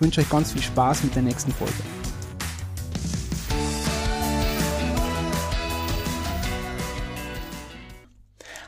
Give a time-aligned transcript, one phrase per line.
[0.00, 1.74] ich wünsche euch ganz viel Spaß mit der nächsten Folge.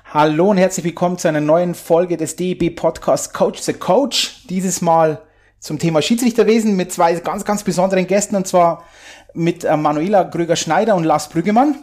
[0.04, 4.44] Hallo und herzlich willkommen zu einer neuen Folge des DEB Podcast Coach the Coach.
[4.50, 5.22] Dieses Mal
[5.58, 8.84] zum Thema Schiedsrichterwesen mit zwei ganz, ganz besonderen Gästen und zwar
[9.32, 11.76] mit äh, Manuela Gröger-Schneider und Lars Brüggemann.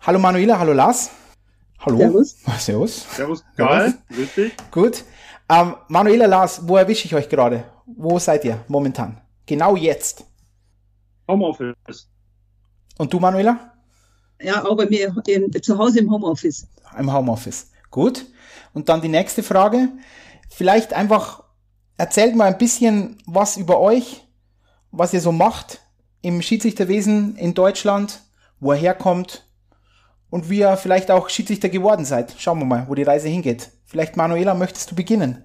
[0.00, 1.10] Hallo Manuela, hallo Lars.
[1.80, 1.98] Hallo.
[1.98, 2.36] Servus.
[2.58, 3.06] Servus.
[3.14, 3.92] Servus, Karl.
[4.08, 4.52] Grüß dich.
[4.70, 5.04] Gut.
[5.50, 7.64] Ähm, Manuela, Lars, wo erwische ich euch gerade?
[7.96, 9.20] Wo seid ihr momentan?
[9.46, 10.24] Genau jetzt.
[11.28, 12.08] Homeoffice.
[12.98, 13.72] Und du, Manuela?
[14.40, 16.66] Ja, auch bei mir in, zu Hause im Homeoffice.
[16.98, 17.70] Im Homeoffice.
[17.90, 18.26] Gut.
[18.72, 19.88] Und dann die nächste Frage.
[20.48, 21.44] Vielleicht einfach
[21.96, 24.26] erzählt mal ein bisschen was über euch,
[24.90, 25.80] was ihr so macht
[26.22, 28.20] im Schiedsrichterwesen in Deutschland,
[28.58, 29.46] wo ihr herkommt
[30.28, 32.34] und wie ihr vielleicht auch Schiedsrichter geworden seid.
[32.38, 33.70] Schauen wir mal, wo die Reise hingeht.
[33.86, 35.44] Vielleicht, Manuela, möchtest du beginnen?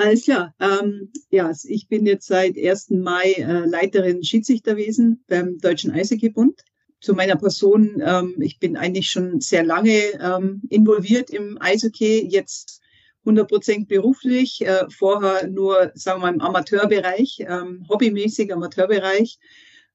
[0.00, 0.54] Alles klar.
[0.58, 2.88] Ähm, ja, ich bin jetzt seit 1.
[2.90, 6.58] Mai äh, Leiterin Schiedsrichterwesen beim Deutschen Eishockeybund.
[7.02, 12.80] Zu meiner Person, ähm, ich bin eigentlich schon sehr lange ähm, involviert im Eishockey, jetzt
[13.26, 19.38] 100 Prozent beruflich, äh, vorher nur, sagen wir mal, im Amateurbereich, ähm, hobbymäßig Amateurbereich.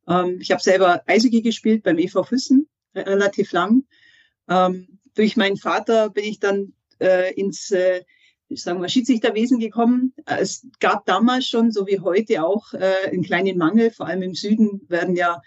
[0.07, 3.85] Ähm, ich habe selber Eishockey gespielt beim EV Füssen, relativ lang.
[4.47, 8.03] Ähm, durch meinen Vater bin ich dann äh, ins äh,
[8.47, 10.13] ich sage mal, Schiedsrichterwesen gekommen.
[10.25, 13.91] Es gab damals schon, so wie heute auch, äh, einen kleinen Mangel.
[13.91, 15.41] Vor allem im Süden werden ja,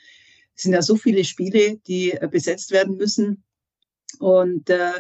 [0.55, 3.45] sind ja so viele Spiele, die äh, besetzt werden müssen.
[4.19, 4.93] Und äh,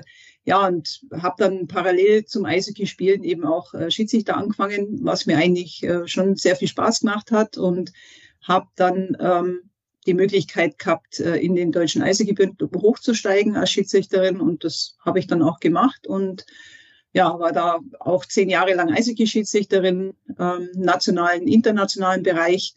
[0.44, 5.82] ja, und habe dann parallel zum Eishockey-Spielen eben auch äh, Schiedsrichter angefangen, was mir eigentlich
[5.82, 7.92] äh, schon sehr viel Spaß gemacht hat und
[8.42, 9.70] habe dann ähm,
[10.06, 15.26] die Möglichkeit gehabt, äh, in den deutschen Eishockeybund hochzusteigen als Schiedsrichterin und das habe ich
[15.26, 16.46] dann auch gemacht und
[17.18, 22.74] ja, war da auch zehn Jahre lang Eishockey-Schiedsrichterin ähm, nationalen, internationalen Bereich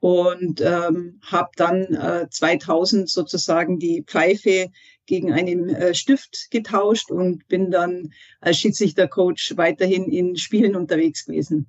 [0.00, 4.70] und ähm, habe dann äh, 2000 sozusagen die Pfeife
[5.06, 8.10] gegen einen äh, Stift getauscht und bin dann
[8.40, 11.66] als Schiedsrichtercoach weiterhin in Spielen unterwegs gewesen.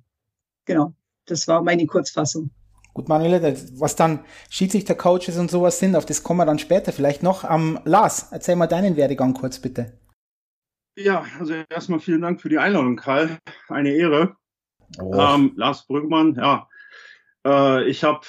[0.64, 0.94] Genau,
[1.26, 2.50] das war meine Kurzfassung.
[2.94, 7.22] Gut, Manuela, was dann Schiedsrichtercoaches und sowas sind, auf das kommen wir dann später vielleicht
[7.22, 7.48] noch.
[7.48, 9.92] Ähm, Lars, erzähl mal deinen Werdegang kurz bitte.
[10.98, 13.38] Ja, also erstmal vielen Dank für die Einladung, Karl.
[13.68, 14.34] Eine Ehre.
[14.98, 15.14] Oh.
[15.14, 16.68] Ähm, Lars Brüggemann, ja.
[17.46, 18.26] Äh, ich habe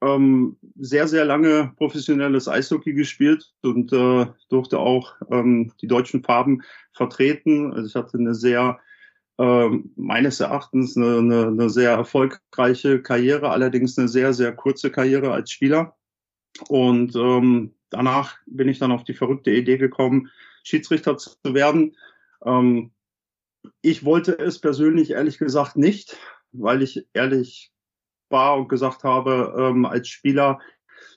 [0.00, 6.62] ähm, sehr, sehr lange professionelles Eishockey gespielt und äh, durfte auch ähm, die deutschen Farben
[6.92, 7.72] vertreten.
[7.72, 8.78] Also ich hatte eine sehr,
[9.38, 15.32] äh, meines Erachtens, eine, eine, eine sehr erfolgreiche Karriere, allerdings eine sehr, sehr kurze Karriere
[15.32, 15.96] als Spieler.
[16.68, 20.30] Und ähm, danach bin ich dann auf die verrückte Idee gekommen,
[20.62, 21.96] Schiedsrichter zu werden
[22.44, 22.92] ähm,
[23.80, 26.16] ich wollte es persönlich ehrlich gesagt nicht,
[26.52, 27.72] weil ich ehrlich
[28.28, 30.58] war und gesagt habe, ähm, als Spieler,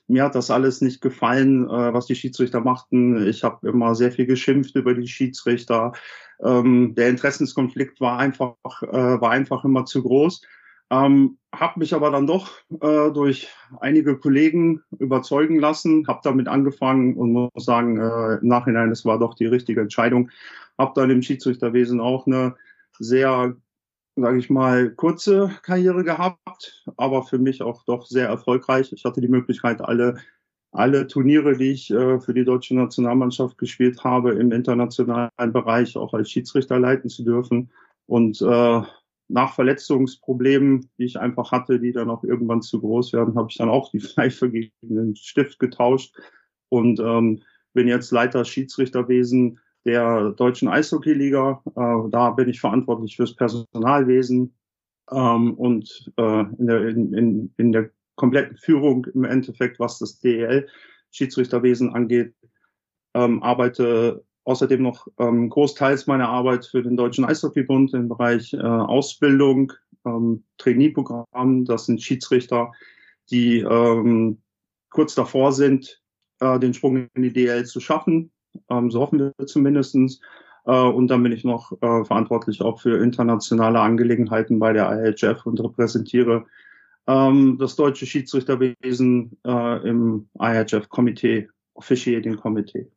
[0.06, 3.26] mir hat das alles nicht gefallen, äh, was die Schiedsrichter machten.
[3.26, 5.92] Ich habe immer sehr viel geschimpft über die Schiedsrichter.
[6.44, 10.42] Ähm, der Interessenskonflikt war einfach, äh, war einfach immer zu groß.
[10.90, 13.48] Ähm, habe mich aber dann doch äh, durch
[13.80, 19.18] einige Kollegen überzeugen lassen, habe damit angefangen und muss sagen, äh, im Nachhinein, das war
[19.18, 20.30] doch die richtige Entscheidung.
[20.78, 22.54] Habe dann im Schiedsrichterwesen auch eine
[22.98, 23.56] sehr,
[24.14, 28.92] sage ich mal, kurze Karriere gehabt, aber für mich auch doch sehr erfolgreich.
[28.92, 30.18] Ich hatte die Möglichkeit, alle
[30.72, 36.12] alle Turniere, die ich äh, für die deutsche Nationalmannschaft gespielt habe, im internationalen Bereich auch
[36.12, 37.70] als Schiedsrichter leiten zu dürfen.
[38.06, 38.82] Und äh,
[39.28, 43.56] nach Verletzungsproblemen, die ich einfach hatte, die dann auch irgendwann zu groß werden, habe ich
[43.56, 46.14] dann auch die Pfeife gegen den Stift getauscht
[46.68, 47.42] und ähm,
[47.72, 51.62] bin jetzt Leiter Schiedsrichterwesen der deutschen Eishockeyliga.
[51.76, 54.54] Äh, da bin ich verantwortlich fürs Personalwesen
[55.10, 60.18] ähm, und äh, in, der, in, in, in der kompletten Führung im Endeffekt, was das
[60.18, 60.68] DEL
[61.10, 62.34] Schiedsrichterwesen angeht,
[63.14, 68.58] ähm, arbeite außerdem noch ähm, großteils meine Arbeit für den Deutschen Eishockeybund im Bereich äh,
[68.58, 69.72] Ausbildung,
[70.06, 71.64] ähm, Trainee-Programm.
[71.64, 72.72] Das sind Schiedsrichter,
[73.30, 74.38] die ähm,
[74.90, 76.00] kurz davor sind,
[76.40, 78.30] äh, den Sprung in die DL zu schaffen.
[78.70, 80.20] Ähm, so hoffen wir zumindestens.
[80.64, 85.44] Äh, und dann bin ich noch äh, verantwortlich auch für internationale Angelegenheiten bei der IHF
[85.44, 86.46] und repräsentiere
[87.08, 92.88] ähm, das deutsche Schiedsrichterwesen äh, im IHF-Komitee, Officiating Komitee.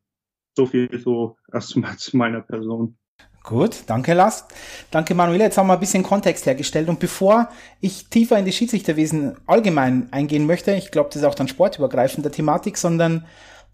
[0.59, 2.97] So viel so erstmal zu meiner Person.
[3.43, 4.45] Gut, danke Lars.
[4.91, 5.45] Danke Manuela.
[5.45, 6.89] Jetzt haben wir ein bisschen Kontext hergestellt.
[6.89, 7.47] Und bevor
[7.79, 12.25] ich tiefer in die Schiedsrichterwesen allgemein eingehen möchte, ich glaube, das ist auch dann sportübergreifend
[12.25, 13.25] der Thematik, sondern,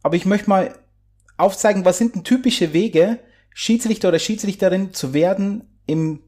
[0.03, 0.75] aber ich möchte mal
[1.37, 3.17] aufzeigen, was sind denn typische Wege,
[3.51, 6.21] Schiedsrichter oder Schiedsrichterin zu werden im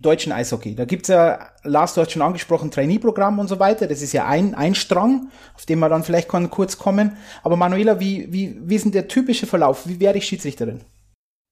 [0.00, 0.74] deutschen Eishockey.
[0.74, 3.86] Da gibt's ja, Lars, du hast schon angesprochen, Trainee-Programm und so weiter.
[3.86, 7.16] Das ist ja ein, ein Strang, auf den wir dann vielleicht kurz kommen.
[7.42, 9.88] Aber Manuela, wie, wie, wie ist denn der typische Verlauf?
[9.88, 10.80] Wie werde ich Schiedsrichterin?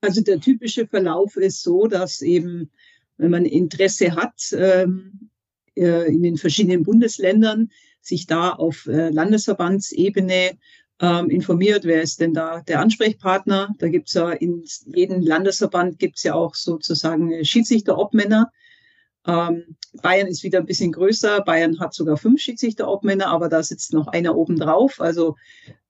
[0.01, 2.71] Also der typische Verlauf ist so, dass eben,
[3.17, 5.31] wenn man Interesse hat, ähm,
[5.75, 7.71] äh, in den verschiedenen Bundesländern,
[8.01, 10.57] sich da auf äh, Landesverbandsebene
[11.01, 13.75] ähm, informiert, wer ist denn da der Ansprechpartner.
[13.79, 18.51] Da gibt's ja in jedem Landesverband gibt's ja auch sozusagen Schiedsrichterobmänner.
[19.27, 21.43] Ähm, Bayern ist wieder ein bisschen größer.
[21.43, 25.01] Bayern hat sogar fünf Schiedsrichterobmänner, aber da sitzt noch einer oben drauf.
[25.01, 25.37] Also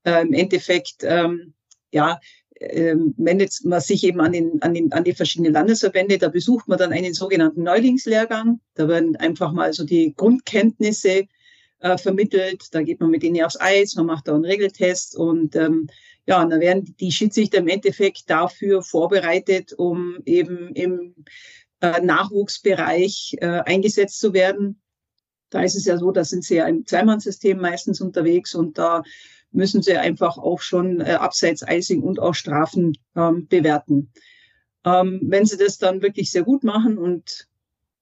[0.03, 1.53] äh, im Endeffekt, ähm,
[1.91, 2.19] ja,
[2.59, 6.17] ähm, wendet man sich eben an, den, an, den, an die verschiedenen Landesverbände.
[6.17, 8.59] Da besucht man dann einen sogenannten Neulingslehrgang.
[8.73, 11.27] Da werden einfach mal so die Grundkenntnisse
[11.79, 12.73] äh, vermittelt.
[12.73, 15.87] Da geht man mit denen aufs Eis, man macht da einen Regeltest und ähm,
[16.25, 21.15] ja, und dann werden die Schiedsrichter im Endeffekt dafür vorbereitet, um eben im
[21.81, 24.81] äh, Nachwuchsbereich äh, eingesetzt zu werden.
[25.49, 29.03] Da ist es ja so, da sind sie ja im Zweimannsystem meistens unterwegs und da
[29.51, 34.11] müssen sie einfach auch schon äh, abseits Icing und auch Strafen ähm, bewerten.
[34.83, 37.47] Ähm, wenn sie das dann wirklich sehr gut machen und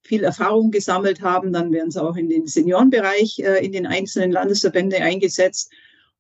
[0.06, 4.32] viel Erfahrung gesammelt haben, dann werden sie auch in den Seniorenbereich äh, in den einzelnen
[4.32, 5.72] Landesverbände eingesetzt.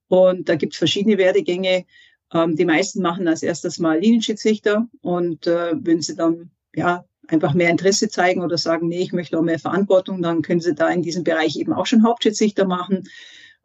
[0.07, 1.85] Und da gibt es verschiedene Werdegänge.
[2.33, 4.87] Ähm, die meisten machen als erstes mal Linienschiedsrichter.
[5.01, 9.37] Und äh, wenn sie dann ja einfach mehr Interesse zeigen oder sagen, nee, ich möchte
[9.37, 13.07] auch mehr Verantwortung, dann können sie da in diesem Bereich eben auch schon Hauptschiedsrichter machen.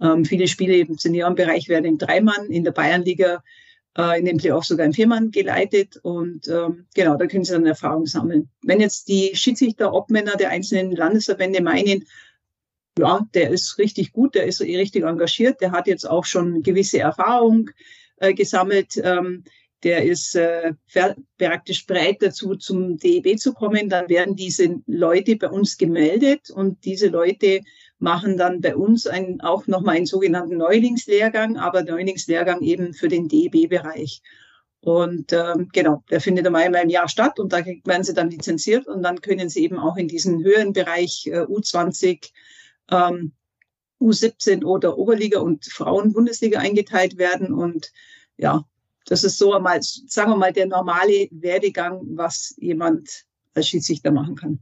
[0.01, 3.43] Ähm, viele Spiele im Seniorenbereich werden in Dreimann, in der Bayernliga
[3.97, 7.67] äh, in dem Playoff sogar in Firmen geleitet und ähm, genau, da können Sie dann
[7.67, 8.49] Erfahrung sammeln.
[8.63, 12.07] Wenn jetzt die Schiedsrichter, Obmänner der einzelnen Landesverbände meinen,
[12.99, 16.99] ja, der ist richtig gut, der ist richtig engagiert, der hat jetzt auch schon gewisse
[16.99, 17.71] Erfahrung
[18.17, 19.45] äh, gesammelt, ähm,
[19.83, 20.75] der ist äh,
[21.39, 26.85] praktisch bereit dazu, zum DEB zu kommen, dann werden diese Leute bei uns gemeldet und
[26.85, 27.61] diese Leute
[28.01, 33.29] machen dann bei uns ein, auch nochmal einen sogenannten Neulingslehrgang, aber Neulingslehrgang eben für den
[33.29, 34.23] DEB-Bereich.
[34.81, 38.87] Und ähm, genau, der findet einmal im Jahr statt und da werden sie dann lizenziert
[38.87, 42.31] und dann können sie eben auch in diesen höheren Bereich äh, U20,
[42.91, 43.33] ähm,
[44.01, 47.53] U17 oder Oberliga und Frauen-Bundesliga eingeteilt werden.
[47.53, 47.93] Und
[48.39, 48.65] ja,
[49.05, 54.37] das ist so einmal, sagen wir mal, der normale Werdegang, was jemand als Schiedsrichter machen
[54.37, 54.61] kann.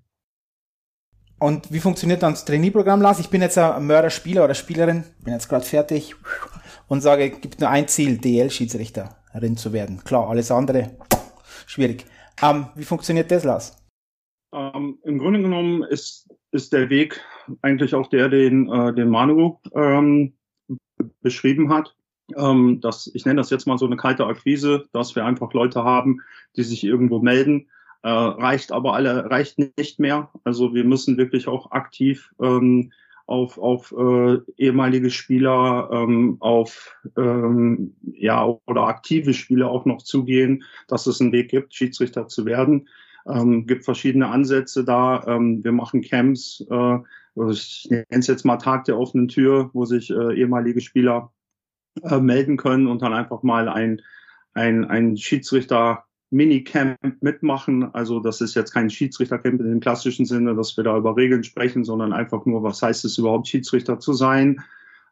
[1.38, 3.20] Und wie funktioniert dann das Trainee-Programm, Lars?
[3.20, 6.16] Ich bin jetzt ein Mörderspieler oder Spielerin, bin jetzt gerade fertig
[6.88, 10.02] und sage, es gibt nur ein Ziel, DL-Schiedsrichterin zu werden.
[10.02, 10.90] Klar, alles andere
[11.66, 12.06] schwierig.
[12.42, 13.76] Ähm, wie funktioniert das, Lars?
[14.52, 17.20] Ähm, Im Grunde genommen ist, ist der Weg
[17.62, 20.34] eigentlich auch der, den, äh, den Manu ähm,
[21.20, 21.94] beschrieben hat.
[22.36, 25.84] Ähm, dass, ich nenne das jetzt mal so eine kalte Akquise, dass wir einfach Leute
[25.84, 26.20] haben,
[26.56, 27.68] die sich irgendwo melden
[28.08, 30.30] äh, reicht aber alle, reicht nicht mehr.
[30.42, 32.90] Also wir müssen wirklich auch aktiv ähm,
[33.26, 40.64] auf, auf äh, ehemalige Spieler, ähm, auf ähm, ja oder aktive Spieler auch noch zugehen,
[40.86, 42.88] dass es einen Weg gibt, Schiedsrichter zu werden.
[43.26, 45.22] Ähm, gibt verschiedene Ansätze da.
[45.26, 46.98] Ähm, wir machen Camps, äh,
[47.50, 51.30] ich nenne es jetzt mal Tag der offenen Tür, wo sich äh, ehemalige Spieler
[52.02, 54.00] äh, melden können und dann einfach mal ein,
[54.54, 57.94] ein, ein Schiedsrichter Minicamp mitmachen.
[57.94, 61.44] Also das ist jetzt kein Schiedsrichtercamp in dem klassischen Sinne, dass wir da über Regeln
[61.44, 64.62] sprechen, sondern einfach nur, was heißt es überhaupt, Schiedsrichter zu sein?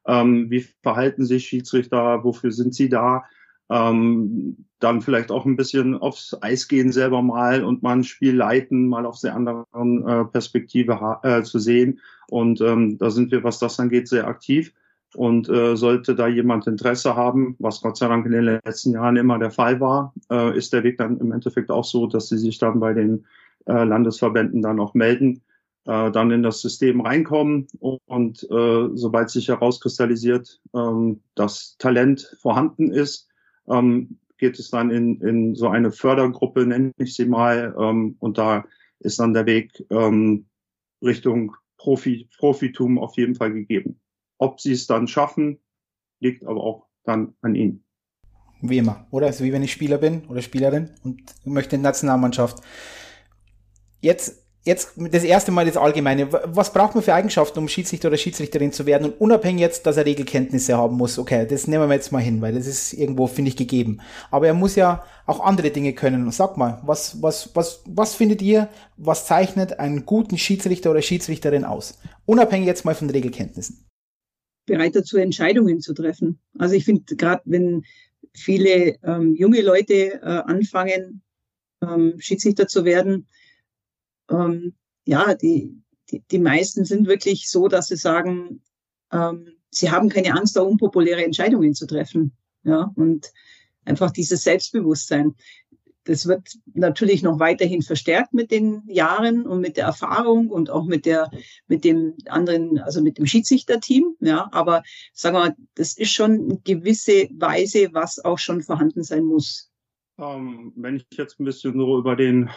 [0.06, 2.22] Ähm, wie verhalten sich Schiedsrichter?
[2.22, 3.24] Wofür sind sie da?
[3.68, 8.36] Ähm, dann vielleicht auch ein bisschen aufs Eis gehen selber mal und mal ein Spiel
[8.36, 12.00] leiten, mal auf sehr anderen äh, Perspektive äh, zu sehen.
[12.28, 14.72] Und ähm, da sind wir, was das angeht, sehr aktiv.
[15.14, 19.16] Und äh, sollte da jemand Interesse haben, was Gott sei Dank in den letzten Jahren
[19.16, 22.38] immer der Fall war, äh, ist der Weg dann im Endeffekt auch so, dass sie
[22.38, 23.24] sich dann bei den
[23.66, 25.42] äh, Landesverbänden dann auch melden,
[25.86, 32.90] äh, dann in das System reinkommen und äh, sobald sich herauskristallisiert, ähm, dass Talent vorhanden
[32.90, 33.28] ist,
[33.68, 38.38] ähm, geht es dann in, in so eine Fördergruppe, nenne ich sie mal, ähm, und
[38.38, 38.64] da
[39.00, 40.46] ist dann der Weg ähm,
[41.02, 44.00] Richtung Profi, Profitum auf jeden Fall gegeben.
[44.38, 45.60] Ob sie es dann schaffen,
[46.20, 47.86] liegt aber auch dann an ihnen.
[48.62, 49.26] Wie immer, oder?
[49.26, 52.62] Also wie wenn ich Spieler bin oder Spielerin und möchte in die Nationalmannschaft.
[54.00, 56.32] Jetzt, jetzt das erste Mal das Allgemeine.
[56.32, 59.10] Was braucht man für Eigenschaften, um Schiedsrichter oder Schiedsrichterin zu werden?
[59.10, 62.40] Und unabhängig jetzt, dass er Regelkenntnisse haben muss, okay, das nehmen wir jetzt mal hin,
[62.40, 64.00] weil das ist irgendwo, finde ich, gegeben.
[64.30, 66.30] Aber er muss ja auch andere Dinge können.
[66.30, 71.64] Sag mal, was, was, was, was findet ihr, was zeichnet einen guten Schiedsrichter oder Schiedsrichterin
[71.64, 71.98] aus?
[72.24, 73.85] Unabhängig jetzt mal von Regelkenntnissen.
[74.66, 76.40] Bereit dazu, Entscheidungen zu treffen.
[76.58, 77.84] Also ich finde, gerade wenn
[78.34, 81.22] viele ähm, junge Leute äh, anfangen,
[81.82, 83.26] ähm, Schiedsrichter zu werden,
[84.30, 84.74] ähm,
[85.06, 85.80] ja, die,
[86.10, 88.62] die, die meisten sind wirklich so, dass sie sagen,
[89.12, 92.36] ähm, sie haben keine Angst, da unpopuläre Entscheidungen zu treffen.
[92.64, 93.32] Ja, und
[93.84, 95.36] einfach dieses Selbstbewusstsein.
[96.06, 100.84] Das wird natürlich noch weiterhin verstärkt mit den Jahren und mit der Erfahrung und auch
[100.84, 101.30] mit der,
[101.66, 104.14] mit dem anderen, also mit dem Schiedsrichterteam.
[104.20, 104.82] Ja, aber
[105.12, 109.70] sagen wir, das ist schon eine gewisse Weise, was auch schon vorhanden sein muss.
[110.18, 112.50] Ähm, wenn ich jetzt ein bisschen so über den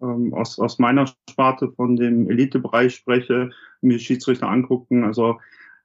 [0.00, 3.50] ähm, aus, aus meiner Sparte von dem Elitebereich spreche,
[3.82, 5.04] mir Schiedsrichter angucken.
[5.04, 5.38] Also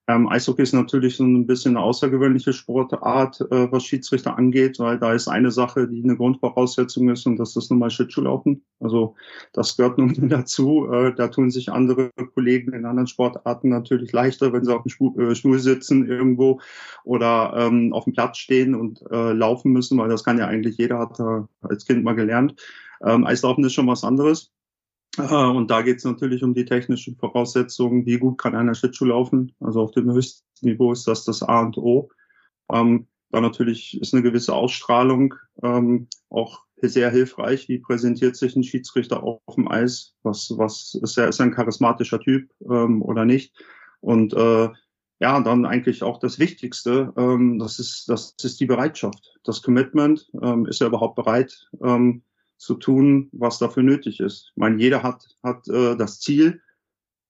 [0.08, 5.00] ähm, Eishockey ist natürlich so ein bisschen eine außergewöhnliche Sportart, äh, was Schiedsrichter angeht, weil
[5.00, 8.66] da ist eine Sache, die eine Grundvoraussetzung ist und das ist nun mal Schlittschuhlaufen.
[8.82, 9.16] Also
[9.54, 10.92] das gehört nun dazu.
[10.92, 14.90] Äh, da tun sich andere Kollegen in anderen Sportarten natürlich leichter, wenn sie auf dem
[14.90, 16.60] Stuhl, äh, Stuhl sitzen irgendwo
[17.06, 20.78] oder ähm, auf dem Platz stehen und äh, laufen müssen, weil das kann ja eigentlich
[20.78, 21.18] jeder, hat
[21.62, 22.56] als Kind mal gelernt.
[23.06, 24.52] Ähm, Eislaufen ist schon was anderes.
[25.18, 28.06] Äh, und da geht es natürlich um die technischen Voraussetzungen.
[28.06, 29.56] Wie gut kann einer Schlittschuh laufen?
[29.60, 32.10] Also auf dem höchsten Niveau ist das das A und O.
[32.72, 37.68] Ähm, da natürlich ist eine gewisse Ausstrahlung ähm, auch sehr hilfreich.
[37.70, 40.14] Wie präsentiert sich ein Schiedsrichter auf dem Eis?
[40.24, 43.56] Was, was ist er, ist er ein charismatischer Typ ähm, oder nicht?
[44.02, 44.70] Und äh,
[45.20, 50.30] ja, dann eigentlich auch das Wichtigste, ähm, das ist, das ist die Bereitschaft, das Commitment.
[50.42, 52.24] Ähm, ist er überhaupt bereit, ähm,
[52.64, 54.52] zu tun, was dafür nötig ist.
[54.52, 56.62] Ich meine, jeder hat, hat äh, das Ziel,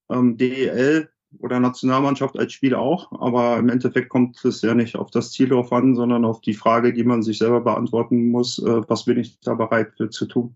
[0.09, 1.09] ähm, DEL
[1.39, 5.49] oder Nationalmannschaft als Spieler auch, aber im Endeffekt kommt es ja nicht auf das Ziel
[5.49, 9.19] drauf an, sondern auf die Frage, die man sich selber beantworten muss, äh, was bin
[9.19, 10.55] ich da bereit für zu tun.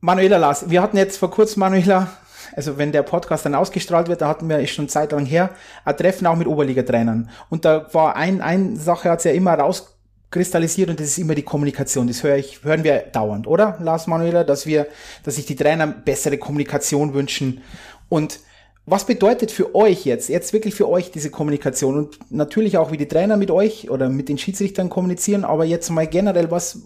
[0.00, 2.10] Manuela Lars, wir hatten jetzt vor kurzem, Manuela,
[2.54, 5.50] also wenn der Podcast dann ausgestrahlt wird, da hatten wir, schon Zeit lang her,
[5.84, 7.30] ein Treffen auch mit Oberligatrainern.
[7.48, 9.93] Und da war ein, ein Sache, hat es ja immer raus
[10.34, 12.08] kristallisiert und das ist immer die Kommunikation.
[12.08, 14.88] Das höre ich, hören wir dauernd, oder, Lars Manuela, dass wir,
[15.22, 17.60] dass sich die Trainer bessere Kommunikation wünschen.
[18.08, 18.40] Und
[18.84, 22.96] was bedeutet für euch jetzt, jetzt wirklich für euch diese Kommunikation und natürlich auch wie
[22.96, 26.82] die Trainer mit euch oder mit den Schiedsrichtern kommunizieren, aber jetzt mal generell was,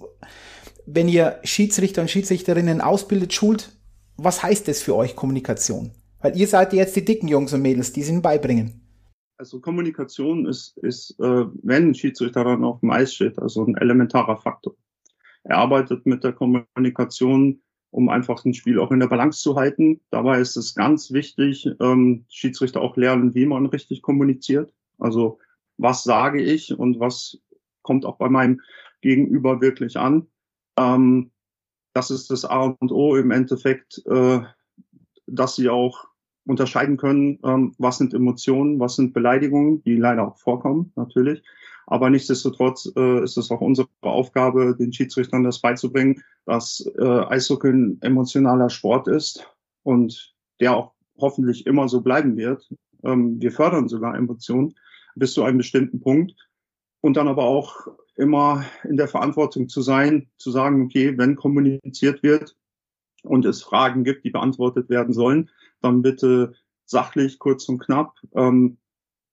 [0.85, 3.73] wenn ihr Schiedsrichter und Schiedsrichterinnen ausbildet, schult,
[4.19, 5.93] was heißt das für euch Kommunikation?
[6.21, 8.88] Weil ihr seid jetzt die dicken Jungs und Mädels, die es ihnen beibringen
[9.39, 13.77] also Kommunikation ist, ist äh, wenn ein Schiedsrichter dann auf dem Eis steht, also ein
[13.77, 14.75] elementarer Faktor.
[15.45, 20.01] Er arbeitet mit der Kommunikation, um einfach ein Spiel auch in der Balance zu halten.
[20.11, 24.75] Dabei ist es ganz wichtig, ähm, Schiedsrichter auch lernen, wie man richtig kommuniziert.
[24.99, 25.39] Also
[25.79, 27.39] was sage ich und was
[27.83, 28.61] kommt auch bei meinem
[29.01, 30.27] Gegenüber wirklich an.
[30.77, 31.31] Ähm,
[31.95, 34.41] das ist das A und O im Endeffekt, äh,
[35.27, 36.09] dass sie auch
[36.49, 41.43] unterscheiden können, ähm, was sind Emotionen, was sind Beleidigungen, die leider auch vorkommen, natürlich.
[41.87, 47.69] Aber nichtsdestotrotz äh, ist es auch unsere Aufgabe, den Schiedsrichtern das beizubringen, dass äh, Eishockey
[47.69, 49.47] ein emotionaler Sport ist
[49.83, 52.69] und der auch hoffentlich immer so bleiben wird.
[53.05, 54.75] Ähm, wir fördern sogar Emotionen
[55.17, 56.35] bis zu einem bestimmten Punkt
[57.01, 62.23] und dann aber auch immer in der Verantwortung zu sein, zu sagen, okay, wenn kommuniziert
[62.23, 62.57] wird
[63.23, 66.55] und es Fragen gibt, die beantwortet werden sollen, dann bitte
[66.85, 68.79] sachlich, kurz und knapp, ähm,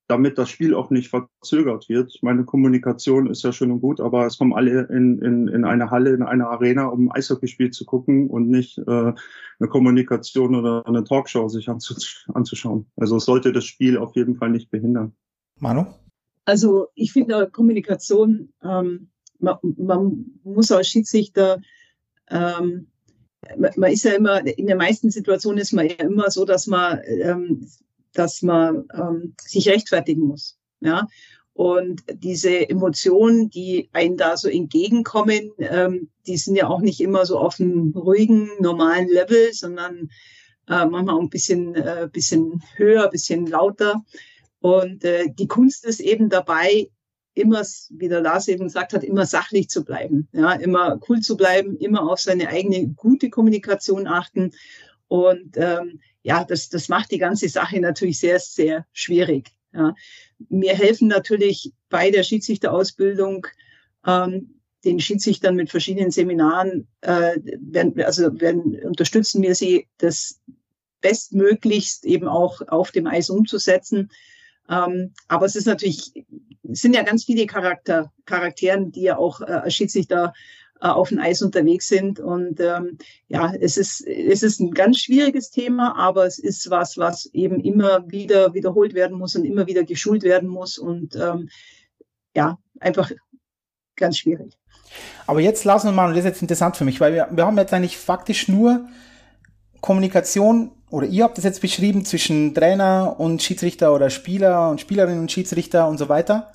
[0.07, 2.13] damit das Spiel auch nicht verzögert wird.
[2.13, 5.65] Ich meine, Kommunikation ist ja schön und gut, aber es kommen alle in, in, in
[5.65, 10.53] eine Halle, in eine Arena, um ein Eishockeyspiel zu gucken und nicht äh, eine Kommunikation
[10.53, 12.85] oder eine Talkshow sich anzuschauen.
[12.97, 15.15] Also es sollte das Spiel auf jeden Fall nicht behindern.
[15.59, 15.85] Manu?
[16.45, 19.09] Also ich finde Kommunikation, ähm,
[19.39, 21.61] man, man muss als Schiedsrichter
[22.29, 22.87] ähm,
[23.57, 27.01] man ist ja immer, in den meisten Situationen ist man ja immer so, dass man,
[27.05, 27.67] ähm,
[28.13, 30.57] dass man ähm, sich rechtfertigen muss.
[30.81, 31.07] Ja.
[31.53, 37.25] Und diese Emotionen, die einen da so entgegenkommen, ähm, die sind ja auch nicht immer
[37.25, 40.09] so auf einem ruhigen, normalen Level, sondern
[40.67, 44.03] äh, manchmal auch ein bisschen, äh, bisschen höher, bisschen lauter.
[44.59, 46.89] Und äh, die Kunst ist eben dabei,
[47.35, 51.37] immer, wie der Lars eben gesagt hat, immer sachlich zu bleiben, ja, immer cool zu
[51.37, 54.51] bleiben, immer auf seine eigene gute Kommunikation achten.
[55.07, 59.51] Und ähm, ja, das, das macht die ganze Sache natürlich sehr, sehr schwierig.
[59.73, 59.93] Ja.
[60.49, 63.45] Mir helfen natürlich bei der Schiedsrichterausbildung
[64.05, 70.39] ähm, den Schiedsrichtern mit verschiedenen Seminaren, äh, werden, also werden, unterstützen wir sie, das
[71.01, 74.09] bestmöglichst eben auch auf dem Eis umzusetzen.
[74.69, 76.13] Ähm, aber es ist natürlich,
[76.71, 80.33] es sind ja ganz viele Charakter, Charakteren, die ja auch äh, Schiedsrichter
[80.81, 82.19] äh, auf dem Eis unterwegs sind.
[82.19, 86.97] Und ähm, ja, es ist, es ist ein ganz schwieriges Thema, aber es ist was,
[86.97, 90.77] was eben immer wieder wiederholt werden muss und immer wieder geschult werden muss.
[90.77, 91.49] Und ähm,
[92.35, 93.11] ja, einfach
[93.95, 94.57] ganz schwierig.
[95.27, 97.45] Aber jetzt lassen wir mal, und das ist jetzt interessant für mich, weil wir, wir
[97.45, 98.87] haben jetzt eigentlich faktisch nur
[99.81, 105.21] Kommunikation, oder ihr habt das jetzt beschrieben, zwischen Trainer und Schiedsrichter oder Spieler und Spielerinnen
[105.21, 106.51] und Schiedsrichter und so weiter.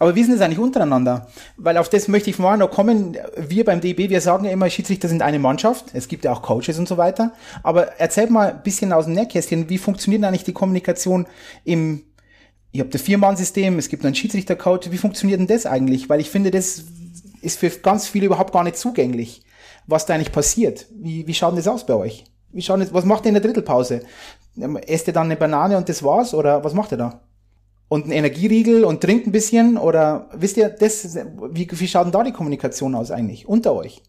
[0.00, 1.28] Aber wie ist es eigentlich untereinander?
[1.58, 3.18] Weil auf das möchte ich mal noch kommen.
[3.36, 5.84] Wir beim DB, wir sagen ja immer, Schiedsrichter sind eine Mannschaft.
[5.92, 7.32] Es gibt ja auch Coaches und so weiter.
[7.62, 11.26] Aber erzählt mal ein bisschen aus dem Nähkästchen, wie funktioniert eigentlich die Kommunikation
[11.64, 12.02] im,
[12.72, 14.90] ihr habt das Vier-Mann-System, es gibt einen Schiedsrichter-Coach.
[14.90, 16.08] Wie funktioniert denn das eigentlich?
[16.08, 16.82] Weil ich finde, das
[17.42, 19.42] ist für ganz viele überhaupt gar nicht zugänglich,
[19.86, 20.86] was da eigentlich passiert.
[20.94, 22.24] Wie, wie schaut denn das aus bei euch?
[22.52, 24.00] Wie schaut das, was macht ihr in der Drittelpause?
[24.86, 26.32] Esst ihr dann eine Banane und das war's?
[26.32, 27.20] Oder was macht ihr da?
[27.90, 31.18] Und einen Energieriegel und trinkt ein bisschen oder wisst ihr, das,
[31.50, 34.00] wie, wie schaut denn da die Kommunikation aus eigentlich unter euch?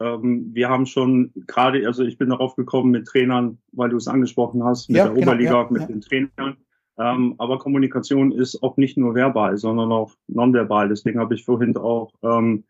[0.00, 4.06] Ähm, wir haben schon gerade, also ich bin darauf gekommen mit Trainern, weil du es
[4.06, 5.88] angesprochen hast, mit ja, der genau, Oberliga, ja, mit ja.
[5.88, 6.56] den Trainern.
[6.98, 10.88] Ähm, aber Kommunikation ist auch nicht nur verbal, sondern auch nonverbal.
[10.88, 12.64] Deswegen habe ich vorhin auch ähm,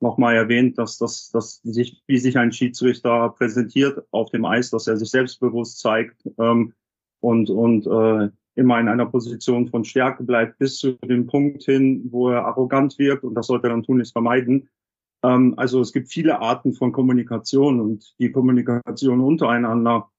[0.00, 4.86] nochmal erwähnt, dass das, dass sich, wie sich ein Schiedsrichter präsentiert auf dem Eis, dass
[4.88, 6.74] er sich selbstbewusst zeigt ähm,
[7.20, 12.08] und und äh, immer in einer Position von Stärke bleibt, bis zu dem Punkt hin,
[12.10, 14.68] wo er arrogant wirkt und das sollte er dann tunlichst vermeiden.
[15.24, 20.10] Ähm, also es gibt viele Arten von Kommunikation und die Kommunikation untereinander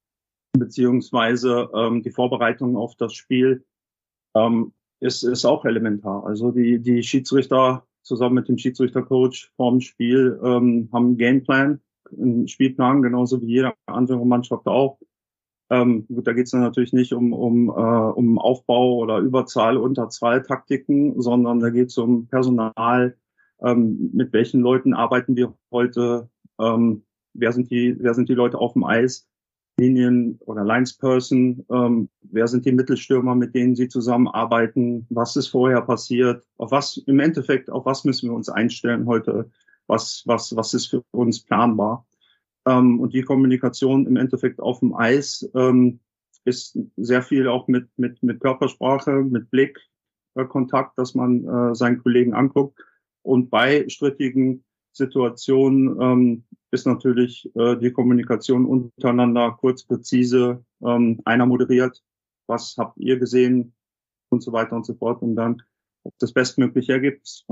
[0.54, 3.66] beziehungsweise ähm, die Vorbereitung auf das Spiel
[4.36, 6.26] ähm, ist, ist auch elementar.
[6.26, 12.48] Also die, die Schiedsrichter zusammen mit dem Schiedsrichtercoach vorm Spiel ähm, haben einen Gameplan, einen
[12.48, 15.00] Spielplan, genauso wie jede andere Mannschaft auch.
[15.70, 20.44] Ähm, gut, da geht es natürlich nicht um, um, äh, um Aufbau oder Überzahl, Unterzahl
[20.44, 23.18] Taktiken, sondern da geht es um Personal,
[23.62, 28.60] ähm, mit welchen Leuten arbeiten wir heute, ähm, wer sind die, wer sind die Leute
[28.60, 29.28] auf dem Eis,
[29.78, 35.82] Linien oder Linesperson, ähm, wer sind die Mittelstürmer, mit denen sie zusammenarbeiten, was ist vorher
[35.82, 39.50] passiert, auf was im Endeffekt, auf was müssen wir uns einstellen heute,
[39.88, 42.06] was, was, was ist für uns planbar.
[42.66, 46.00] Ähm, und die Kommunikation im Endeffekt auf dem Eis ähm,
[46.46, 49.80] ist sehr viel auch mit, mit, mit Körpersprache, mit Blick,
[50.36, 50.46] äh,
[50.96, 52.80] dass man äh, seinen Kollegen anguckt.
[53.24, 60.64] Und bei strittigen Situationen ähm, ist natürlich äh, die Kommunikation untereinander kurz, präzise.
[60.84, 62.04] Ähm, einer moderiert,
[62.48, 63.74] was habt ihr gesehen
[64.30, 65.62] und so weiter und so fort, um dann
[66.20, 67.46] das bestmögliche Ergebnis.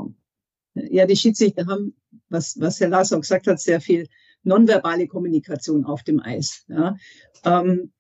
[0.76, 1.96] Ja, die Schiedsrichter haben,
[2.30, 4.08] was, was Herr Lars auch gesagt hat, sehr viel
[4.44, 6.66] nonverbale Kommunikation auf dem Eis.
[6.68, 6.96] Ja.
[7.46, 7.92] Ähm,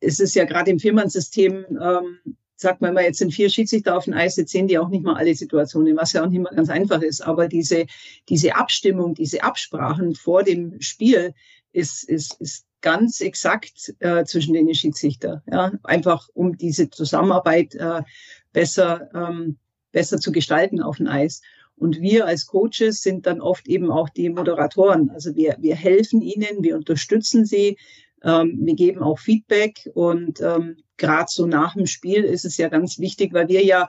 [0.00, 4.04] es ist ja gerade im Firmensystem, ähm, sagt man immer, jetzt sind vier Schiedsrichter auf
[4.04, 6.54] dem Eis, jetzt sehen die auch nicht mal alle Situationen, was ja auch nicht mal
[6.54, 7.20] ganz einfach ist.
[7.20, 7.86] Aber diese,
[8.28, 11.34] diese Abstimmung, diese Absprachen vor dem Spiel
[11.72, 15.42] ist, ist, ist ganz exakt äh, zwischen den Schiedsrichter.
[15.50, 15.72] Ja?
[15.82, 18.02] Einfach um diese Zusammenarbeit äh,
[18.52, 19.58] besser, ähm,
[19.90, 21.40] besser zu gestalten auf dem Eis.
[21.76, 25.10] Und wir als Coaches sind dann oft eben auch die Moderatoren.
[25.10, 27.76] Also wir, wir helfen ihnen, wir unterstützen sie,
[28.22, 29.90] ähm, wir geben auch Feedback.
[29.94, 33.88] Und ähm, gerade so nach dem Spiel ist es ja ganz wichtig, weil wir ja,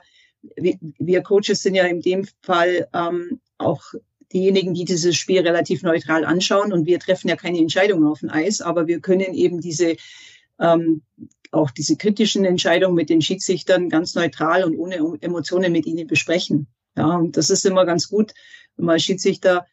[0.56, 3.82] wir, wir Coaches sind ja in dem Fall ähm, auch
[4.32, 6.72] diejenigen, die dieses Spiel relativ neutral anschauen.
[6.72, 9.96] Und wir treffen ja keine Entscheidungen auf dem Eis, aber wir können eben diese
[10.58, 11.02] ähm,
[11.52, 16.66] auch diese kritischen Entscheidungen mit den Schiedsrichtern ganz neutral und ohne Emotionen mit ihnen besprechen.
[16.96, 18.32] Ja, und das ist immer ganz gut,
[18.76, 19.66] wenn man Schiedsrichter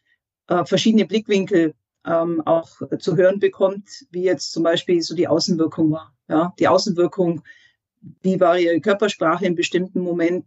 [0.48, 1.74] äh, verschiedene Blickwinkel
[2.06, 6.14] ähm, auch zu hören bekommt, wie jetzt zum Beispiel so die Außenwirkung war.
[6.28, 7.42] Ja, die Außenwirkung,
[8.22, 10.44] wie war ihre Körpersprache im bestimmten Moment,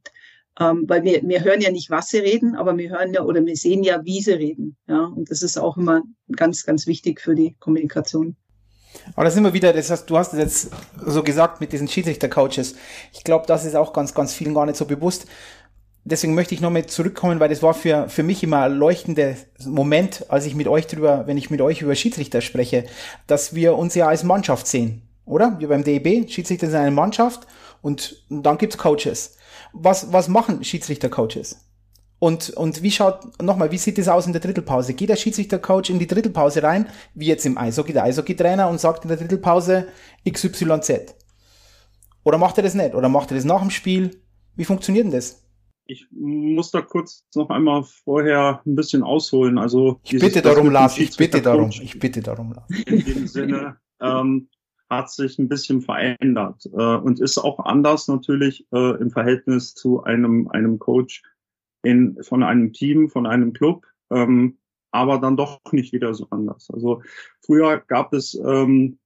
[0.59, 3.45] ähm, weil wir, wir hören ja nicht, was sie reden, aber wir hören ja oder
[3.45, 4.77] wir sehen ja, wie sie reden.
[4.87, 6.03] Ja, und das ist auch immer
[6.35, 8.35] ganz, ganz wichtig für die Kommunikation.
[9.13, 10.71] Aber das ist immer wieder, das heißt, du hast es jetzt
[11.05, 12.75] so gesagt mit diesen Schiedsrichter-Coaches.
[13.13, 15.27] Ich glaube, das ist auch ganz, ganz vielen gar nicht so bewusst
[16.09, 20.25] deswegen möchte ich nochmal zurückkommen, weil das war für, für mich immer ein leuchtender Moment,
[20.29, 22.85] als ich mit euch drüber, wenn ich mit euch über Schiedsrichter spreche,
[23.27, 25.57] dass wir uns ja als Mannschaft sehen, oder?
[25.59, 27.45] Wir beim DEB, Schiedsrichter sind eine Mannschaft
[27.81, 29.37] und dann gibt's Coaches.
[29.73, 31.63] Was, was machen Schiedsrichter-Coaches?
[32.19, 34.93] Und, und wie schaut, nochmal, wie sieht das aus in der Drittelpause?
[34.93, 39.03] Geht der Schiedsrichter-Coach in die Drittelpause rein, wie jetzt im Eishockey, der Eishockey-Trainer und sagt
[39.03, 39.87] in der Drittelpause
[40.27, 41.15] XYZ?
[42.23, 42.95] Oder macht er das nicht?
[42.95, 44.19] Oder macht er das nach dem Spiel?
[44.55, 45.43] Wie funktioniert denn das?
[45.87, 49.57] Ich muss da kurz noch einmal vorher ein bisschen ausholen.
[49.57, 52.69] Also ich bitte darum, Lars, ich bitte darum, ich bitte darum, Lars.
[52.85, 54.49] In dem Sinne, ähm,
[54.89, 60.03] hat sich ein bisschen verändert äh, und ist auch anders natürlich äh, im Verhältnis zu
[60.03, 61.23] einem, einem Coach
[61.83, 64.57] in, von einem Team, von einem Club, ähm,
[64.91, 66.69] aber dann doch nicht wieder so anders.
[66.71, 67.01] Also
[67.45, 68.97] früher gab es ähm,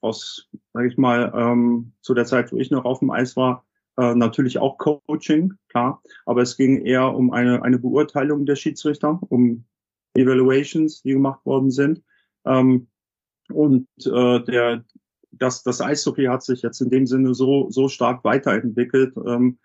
[0.00, 3.65] aus, sage ich mal, ähm, zu der Zeit, wo ich noch auf dem Eis war,
[3.98, 9.18] äh, natürlich auch Coaching, klar, aber es ging eher um eine, eine Beurteilung der Schiedsrichter,
[9.28, 9.64] um
[10.14, 12.02] Evaluations, die gemacht worden sind.
[12.44, 12.88] Ähm,
[13.48, 14.84] und äh, der,
[15.32, 19.58] das, das Eishockey hat sich jetzt in dem Sinne so, so stark weiterentwickelt, ähm,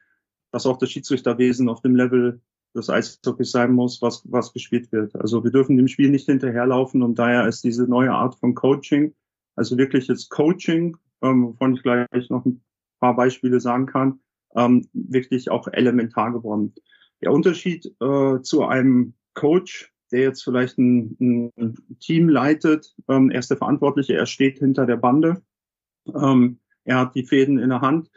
[0.51, 2.41] dass auch das Schiedsrichterwesen auf dem Level
[2.75, 5.15] des Eishockeys sein muss, was, was gespielt wird.
[5.15, 9.13] Also wir dürfen dem Spiel nicht hinterherlaufen und daher ist diese neue Art von Coaching,
[9.55, 12.61] also wirklich jetzt Coaching, ähm, wovon ich gleich noch ein
[13.01, 14.21] paar Beispiele sagen kann,
[14.55, 16.73] ähm, wirklich auch elementar geworden.
[17.21, 23.39] Der Unterschied äh, zu einem Coach, der jetzt vielleicht ein, ein Team leitet, ähm, er
[23.39, 25.41] ist der Verantwortliche, er steht hinter der Bande,
[26.13, 28.09] ähm, er hat die Fäden in der Hand.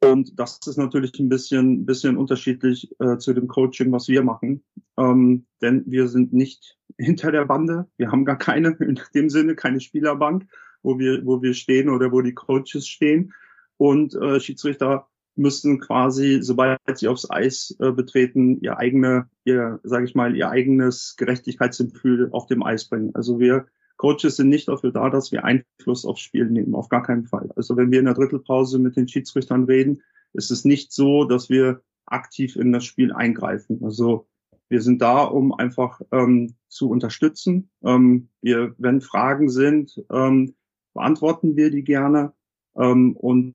[0.00, 4.62] Und das ist natürlich ein bisschen, bisschen unterschiedlich äh, zu dem Coaching, was wir machen.
[4.96, 7.88] Ähm, denn wir sind nicht hinter der Bande.
[7.96, 10.46] Wir haben gar keine, in dem Sinne, keine Spielerbank,
[10.82, 13.32] wo wir, wo wir stehen oder wo die Coaches stehen.
[13.78, 20.04] Und äh, Schiedsrichter müssen quasi, sobald sie aufs Eis äh, betreten, ihr eigene, ihr, sage
[20.04, 23.14] ich mal, ihr eigenes Gerechtigkeitsgefühl auf dem Eis bringen.
[23.14, 23.66] Also wir
[23.98, 27.50] Coaches sind nicht dafür da, dass wir Einfluss aufs Spiel nehmen, auf gar keinen Fall.
[27.56, 31.50] Also wenn wir in der Drittelpause mit den Schiedsrichtern reden, ist es nicht so, dass
[31.50, 33.80] wir aktiv in das Spiel eingreifen.
[33.82, 34.28] Also
[34.68, 37.70] wir sind da, um einfach ähm, zu unterstützen.
[37.82, 40.54] Ähm, wir, wenn Fragen sind, ähm,
[40.94, 42.32] beantworten wir die gerne.
[42.78, 43.54] Ähm, und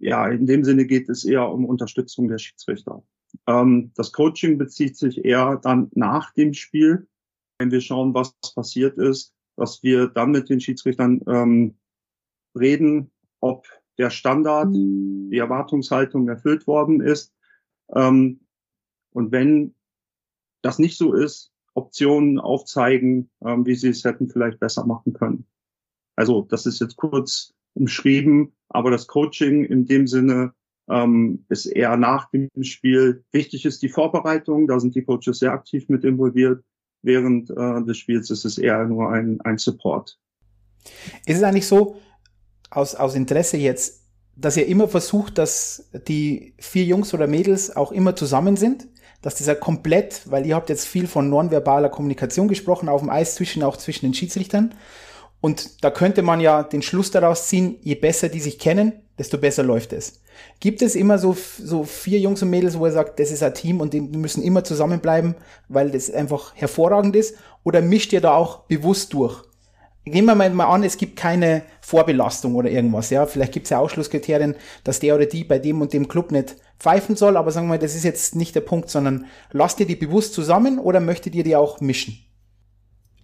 [0.00, 3.02] ja, in dem Sinne geht es eher um Unterstützung der Schiedsrichter.
[3.46, 7.06] Ähm, das Coaching bezieht sich eher dann nach dem Spiel,
[7.58, 11.78] wenn wir schauen, was passiert ist, dass wir dann mit den Schiedsrichtern ähm,
[12.58, 13.10] reden,
[13.40, 13.66] ob
[13.98, 17.32] der Standard, die Erwartungshaltung erfüllt worden ist.
[17.94, 18.40] Ähm,
[19.12, 19.74] und wenn
[20.62, 25.46] das nicht so ist, Optionen aufzeigen, ähm, wie sie es hätten vielleicht besser machen können.
[26.16, 30.52] Also das ist jetzt kurz umschrieben, aber das Coaching in dem Sinne
[30.88, 33.24] ähm, ist eher nach dem Spiel.
[33.32, 36.62] Wichtig ist die Vorbereitung, da sind die Coaches sehr aktiv mit involviert
[37.04, 40.18] während äh, des Spiels ist es eher nur ein, ein Support.
[41.26, 42.00] Ist es eigentlich so,
[42.70, 44.02] aus, aus Interesse jetzt,
[44.36, 48.88] dass ihr immer versucht, dass die vier Jungs oder Mädels auch immer zusammen sind?
[49.22, 53.36] Dass dieser komplett, weil ihr habt jetzt viel von nonverbaler Kommunikation gesprochen, auf dem Eis
[53.36, 54.74] zwischen, auch zwischen den Schiedsrichtern.
[55.44, 59.36] Und da könnte man ja den Schluss daraus ziehen, je besser die sich kennen, desto
[59.36, 60.22] besser läuft es.
[60.58, 63.52] Gibt es immer so, so vier Jungs und Mädels, wo er sagt, das ist ein
[63.52, 65.34] Team und die müssen immer zusammenbleiben,
[65.68, 67.36] weil das einfach hervorragend ist?
[67.62, 69.42] Oder mischt ihr da auch bewusst durch?
[70.06, 73.26] Nehmen wir mal an, es gibt keine Vorbelastung oder irgendwas, ja.
[73.26, 76.56] Vielleicht gibt es ja Ausschlusskriterien, dass der oder die bei dem und dem Club nicht
[76.78, 79.86] pfeifen soll, aber sagen wir mal, das ist jetzt nicht der Punkt, sondern lasst ihr
[79.86, 82.16] die bewusst zusammen oder möchtet ihr die auch mischen?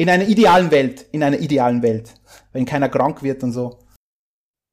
[0.00, 2.14] In einer idealen Welt, in einer idealen Welt,
[2.54, 3.80] wenn keiner krank wird und so.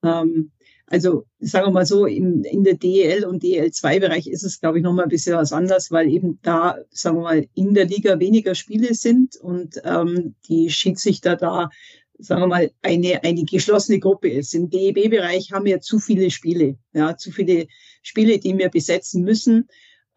[0.01, 0.51] Ähm,
[0.85, 4.85] also sagen wir mal so, in, in der DEL und DEL2-Bereich ist es, glaube ich,
[4.85, 8.55] nochmal ein bisschen was anderes, weil eben da, sagen wir mal, in der Liga weniger
[8.55, 11.71] Spiele sind und ähm, die Schiedsrichter da,
[12.19, 14.53] sagen wir mal, eine, eine geschlossene Gruppe ist.
[14.53, 17.67] Im DEB-Bereich haben wir zu viele Spiele, ja, zu viele
[18.01, 19.67] Spiele, die wir besetzen müssen.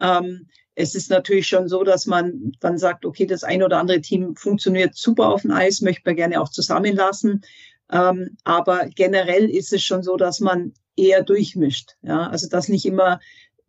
[0.01, 0.47] Ähm,
[0.81, 4.35] es ist natürlich schon so, dass man dann sagt, okay, das ein oder andere Team
[4.37, 7.43] funktioniert super auf dem Eis, möchte man gerne auch zusammenlassen.
[7.93, 11.97] Ähm, aber generell ist es schon so, dass man eher durchmischt.
[12.03, 13.21] Ja, also dass nicht immer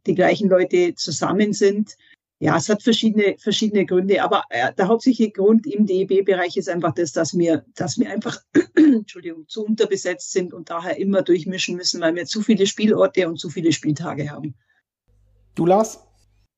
[0.06, 1.95] die gleichen Leute zusammen sind.
[2.39, 6.93] Ja, es hat verschiedene, verschiedene Gründe, aber äh, der hauptsächliche Grund im DEB-Bereich ist einfach
[6.95, 8.39] das, dass wir, dass wir einfach,
[8.76, 13.38] Entschuldigung, zu unterbesetzt sind und daher immer durchmischen müssen, weil wir zu viele Spielorte und
[13.38, 14.56] zu viele Spieltage haben.
[15.54, 16.00] Du, Lars?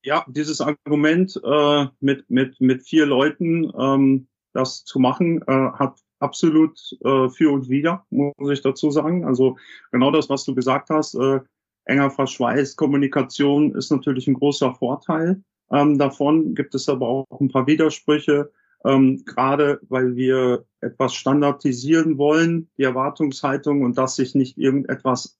[0.04, 5.98] Ja, dieses Argument äh, mit, mit, mit vier Leuten, ähm, das zu machen, äh, hat
[6.18, 9.24] absolut äh, für und wider, muss ich dazu sagen.
[9.24, 9.56] Also
[9.92, 11.40] genau das, was du gesagt hast, äh,
[11.86, 15.42] enger Verschweiß, Kommunikation ist natürlich ein großer Vorteil.
[15.70, 18.52] Ähm, davon gibt es aber auch ein paar Widersprüche,
[18.84, 25.38] ähm, gerade weil wir etwas standardisieren wollen, die Erwartungshaltung und dass sich nicht irgendetwas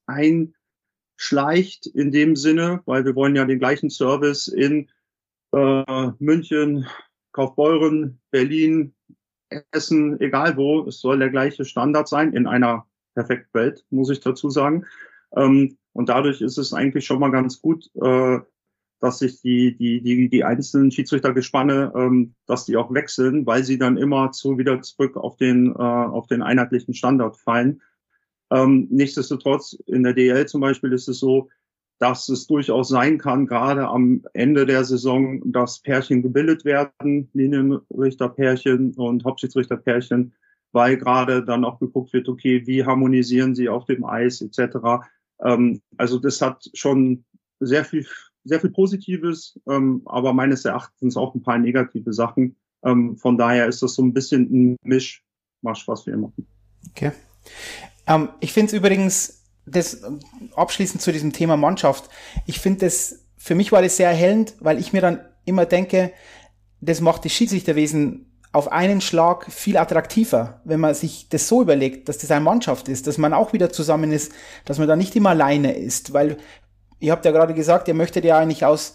[1.17, 4.89] einschleicht in dem Sinne, weil wir wollen ja den gleichen Service in
[5.53, 6.87] äh, München,
[7.33, 8.95] Kaufbeuren, Berlin,
[9.71, 14.21] Essen, egal wo, es soll der gleiche Standard sein in einer perfekten Welt, muss ich
[14.21, 14.85] dazu sagen.
[15.37, 18.39] Ähm, und dadurch ist es eigentlich schon mal ganz gut, äh,
[19.01, 23.79] dass sich die, die, die, die einzelnen Schiedsrichtergespanne, ähm, dass die auch wechseln, weil sie
[23.79, 27.83] dann immer zu wieder zurück auf den, äh, auf den einheitlichen Standard fallen.
[28.55, 31.49] Ähm, nichtsdestotrotz, in der DL zum Beispiel ist es so,
[31.99, 38.95] dass es durchaus sein kann, gerade am Ende der Saison, dass Pärchen gebildet werden, Linienrichterpärchen
[38.95, 40.35] und Hauptschiedsrichterpärchen,
[40.73, 45.07] weil gerade dann auch geguckt wird, okay, wie harmonisieren sie auf dem Eis etc.
[45.43, 47.25] Ähm, also das hat schon
[47.61, 48.07] sehr viel,
[48.45, 52.57] sehr viel Positives, ähm, aber meines Erachtens auch ein paar negative Sachen.
[52.85, 56.47] Ähm, von daher ist das so ein bisschen ein Mischmasch, was wir machen.
[56.91, 57.13] Okay.
[58.07, 60.03] Ähm, ich finde es übrigens das
[60.57, 62.09] abschließend zu diesem Thema Mannschaft.
[62.47, 66.13] Ich finde das, für mich war das sehr erhellend, weil ich mir dann immer denke,
[66.81, 72.09] das macht das Schiedsrichterwesen auf einen Schlag viel attraktiver, wenn man sich das so überlegt,
[72.09, 74.33] dass das eine Mannschaft ist, dass man auch wieder zusammen ist,
[74.65, 76.37] dass man da nicht immer alleine ist, weil
[77.01, 78.95] ihr habt ja gerade gesagt, ihr möchtet ja eigentlich aus,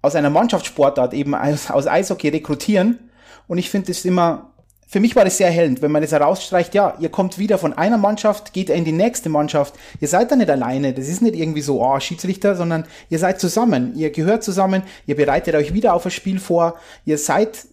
[0.00, 3.10] aus einer Mannschaftssportart eben aus, aus Eishockey rekrutieren
[3.46, 4.53] und ich finde das immer
[4.94, 7.72] für mich war das sehr erhellend, wenn man das herausstreicht, ja, ihr kommt wieder von
[7.72, 9.74] einer Mannschaft, geht in die nächste Mannschaft.
[10.00, 10.94] Ihr seid da nicht alleine.
[10.94, 13.96] Das ist nicht irgendwie so, oh, Schiedsrichter, sondern ihr seid zusammen.
[13.96, 14.84] Ihr gehört zusammen.
[15.06, 16.76] Ihr bereitet euch wieder auf ein Spiel vor.
[17.04, 17.66] Ihr seid,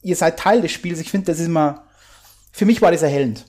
[0.00, 0.98] ihr seid Teil des Spiels.
[0.98, 1.84] Ich finde, das ist immer,
[2.52, 3.44] für mich war das erhellend.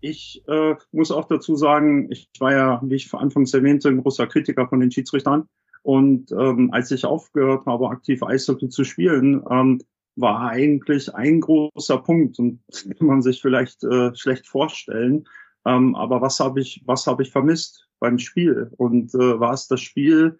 [0.00, 4.28] Ich äh, muss auch dazu sagen, ich war ja, wie ich anfangs erwähnte, ein großer
[4.28, 5.48] Kritiker von den Schiedsrichtern.
[5.82, 9.80] Und ähm, als ich aufgehört habe, aktiv Eishockey zu spielen, ähm,
[10.16, 12.60] war eigentlich ein großer Punkt und
[12.98, 15.24] kann man sich vielleicht äh, schlecht vorstellen.
[15.64, 18.70] Ähm, aber was habe ich, was habe ich vermisst beim Spiel?
[18.76, 20.38] Und äh, war es das Spiel,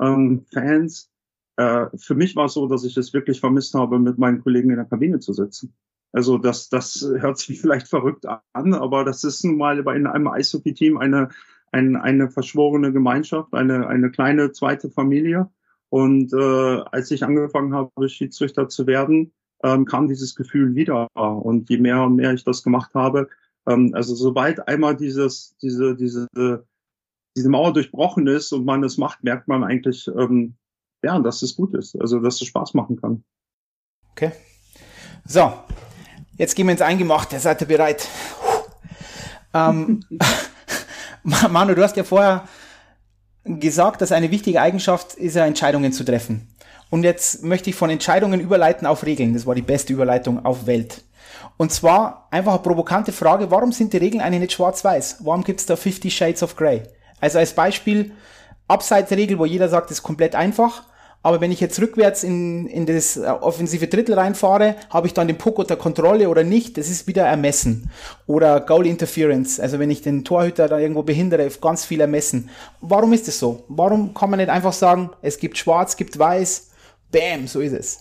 [0.00, 1.10] ähm, Fans?
[1.56, 4.70] Äh, für mich war es so, dass ich es wirklich vermisst habe, mit meinen Kollegen
[4.70, 5.74] in der Kabine zu sitzen.
[6.12, 10.28] Also das, das hört sich vielleicht verrückt an, aber das ist nun mal bei einem
[10.28, 11.30] Eishockey-Team eine,
[11.72, 15.50] eine, eine verschworene Gemeinschaft, eine, eine kleine zweite Familie.
[15.94, 21.06] Und äh, als ich angefangen habe, Schiedsrichter zu werden, ähm, kam dieses Gefühl wieder.
[21.14, 23.28] Und je mehr und mehr ich das gemacht habe,
[23.68, 26.26] ähm, also sobald einmal dieses, diese, diese,
[27.36, 30.56] diese Mauer durchbrochen ist und man es macht, merkt man eigentlich, ähm,
[31.04, 31.94] ja, dass es gut ist.
[32.00, 33.22] Also dass es Spaß machen kann.
[34.10, 34.32] Okay.
[35.24, 35.52] So,
[36.38, 37.38] jetzt gehen wir ins Eingemachte.
[37.38, 38.08] Seid ihr bereit?
[39.54, 40.00] ähm,
[41.22, 42.48] Manu, du hast ja vorher
[43.44, 46.48] gesagt, dass eine wichtige Eigenschaft ist ja, Entscheidungen zu treffen.
[46.90, 49.34] Und jetzt möchte ich von Entscheidungen überleiten auf Regeln.
[49.34, 51.02] Das war die beste Überleitung auf Welt.
[51.56, 55.18] Und zwar einfach eine provokante Frage, warum sind die Regeln eigentlich nicht schwarz-weiß?
[55.20, 56.82] Warum gibt es da 50 Shades of Grey?
[57.20, 58.12] Also als Beispiel,
[58.66, 60.84] Abseitsregel, wo jeder sagt, ist komplett einfach.
[61.24, 65.26] Aber wenn ich jetzt rückwärts in, in das äh, offensive Drittel reinfahre, habe ich dann
[65.26, 66.76] den Puck unter Kontrolle oder nicht?
[66.76, 67.90] Das ist wieder ermessen.
[68.26, 72.50] Oder Goal Interference, also wenn ich den Torhüter da irgendwo behindere, ganz viel ermessen.
[72.82, 73.64] Warum ist das so?
[73.68, 76.70] Warum kann man nicht einfach sagen, es gibt schwarz, gibt weiß,
[77.10, 78.00] bam, so ist es.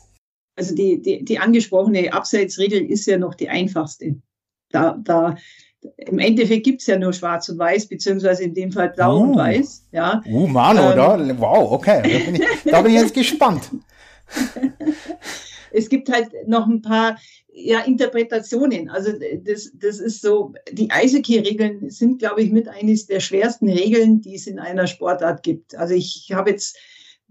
[0.58, 4.18] Also die, die, die angesprochene Abseitsregel ist ja noch die einfachste.
[4.70, 5.38] Da, da,
[5.98, 9.22] im Endeffekt gibt es ja nur schwarz und weiß, beziehungsweise in dem Fall blau oh.
[9.22, 9.88] und weiß.
[9.92, 10.22] Ja.
[10.26, 12.02] Uh, Manu, ähm, da, wow, okay.
[12.04, 13.70] Da bin, ich, da bin ich jetzt gespannt.
[15.72, 17.18] es gibt halt noch ein paar
[17.54, 18.90] ja, Interpretationen.
[18.90, 19.12] Also
[19.44, 24.36] das, das ist so, die Eishockey-Regeln sind, glaube ich, mit eines der schwersten Regeln, die
[24.36, 25.76] es in einer Sportart gibt.
[25.76, 26.78] Also ich habe jetzt,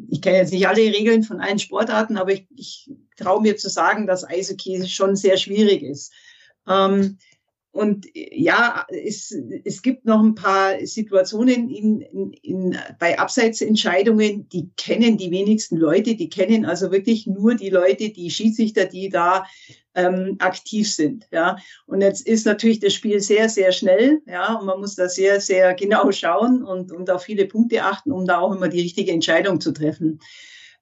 [0.09, 3.69] ich kenne jetzt nicht alle Regeln von allen Sportarten, aber ich, ich traue mir zu
[3.69, 6.13] sagen, dass Eishockey schon sehr schwierig ist.
[6.69, 7.19] Ähm,
[7.73, 14.71] und ja, es, es gibt noch ein paar Situationen in, in, in, bei Abseitsentscheidungen, die
[14.77, 19.47] kennen die wenigsten Leute, die kennen also wirklich nur die Leute, die Schiedsrichter, die da
[19.95, 21.27] ähm, aktiv sind.
[21.33, 21.57] Ja.
[21.87, 25.41] Und jetzt ist natürlich das Spiel sehr, sehr schnell, ja, und man muss da sehr,
[25.41, 29.13] sehr genau schauen und, und auf viele Punkte achten, um da auch immer die richtige
[29.13, 30.21] Entscheidung zu treffen.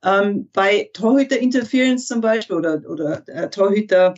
[0.03, 4.15] Ähm, bei Torhüter-Interference zum Beispiel oder, oder äh, Torhüter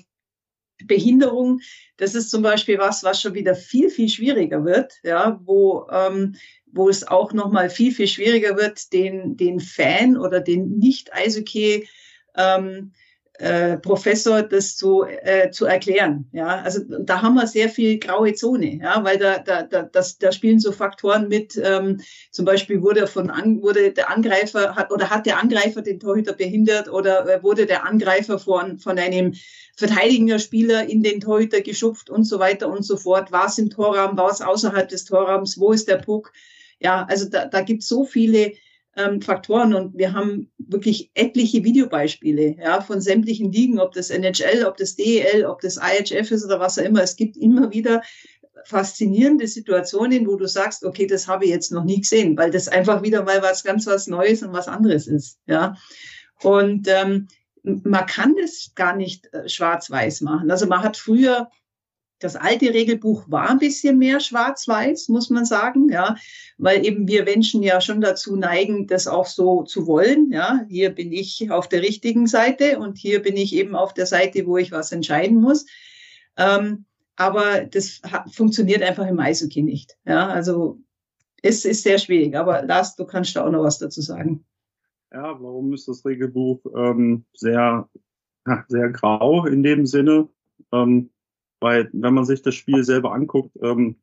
[0.87, 1.61] Behinderung,
[1.97, 6.35] das ist zum Beispiel was, was schon wieder viel, viel schwieriger wird, ja, wo, ähm,
[6.67, 11.89] wo es auch nochmal viel, viel schwieriger wird, den, den Fan oder den Nicht-Eishockey
[12.37, 12.93] ähm,
[13.39, 16.29] äh, Professor das zu, äh, zu erklären.
[16.33, 20.19] Ja, also da haben wir sehr viel graue Zone, ja, weil da, da, da, das,
[20.19, 24.93] da spielen so Faktoren mit, ähm, zum Beispiel wurde von an, wurde der Angreifer hat
[24.93, 29.35] oder hat der Angreifer den Torhüter behindert oder äh, wurde der Angreifer von, von einem
[29.77, 33.33] verteidigender Spieler in den Torhüter geschupft und so weiter und so fort.
[33.33, 36.33] War es im Torraum, war es außerhalb des Torraums, wo ist der Puck?
[36.81, 38.53] Ja, also da, da gibt es so viele
[38.97, 44.65] ähm, Faktoren und wir haben wirklich etliche Videobeispiele ja, von sämtlichen Ligen, ob das NHL,
[44.67, 47.03] ob das DEL, ob das IHF ist oder was auch immer.
[47.03, 48.03] Es gibt immer wieder
[48.65, 52.69] faszinierende Situationen, wo du sagst, okay, das habe ich jetzt noch nie gesehen, weil das
[52.69, 55.39] einfach wieder mal was ganz was Neues und was anderes ist.
[55.47, 55.77] Ja.
[56.43, 57.29] Und ähm,
[57.63, 60.51] man kann das gar nicht äh, schwarz-weiß machen.
[60.51, 61.49] Also man hat früher
[62.23, 66.17] das alte Regelbuch war ein bisschen mehr schwarz-weiß, muss man sagen, ja,
[66.59, 70.31] weil eben wir Menschen ja schon dazu neigen, das auch so zu wollen.
[70.31, 74.07] Ja, hier bin ich auf der richtigen Seite und hier bin ich eben auf der
[74.07, 75.67] Seite, wo ich was entscheiden muss.
[76.37, 76.85] Ähm,
[77.17, 78.01] aber das
[78.33, 79.97] funktioniert einfach im Eishockey nicht.
[80.07, 80.79] Ja, also
[81.43, 82.37] es ist sehr schwierig.
[82.37, 84.45] Aber Lars, du kannst da auch noch was dazu sagen.
[85.13, 87.89] Ja, warum ist das Regelbuch ähm, sehr,
[88.69, 90.29] sehr grau in dem Sinne?
[90.73, 91.11] Ähm,
[91.63, 93.97] weil wenn man sich das Spiel selber anguckt, ähm,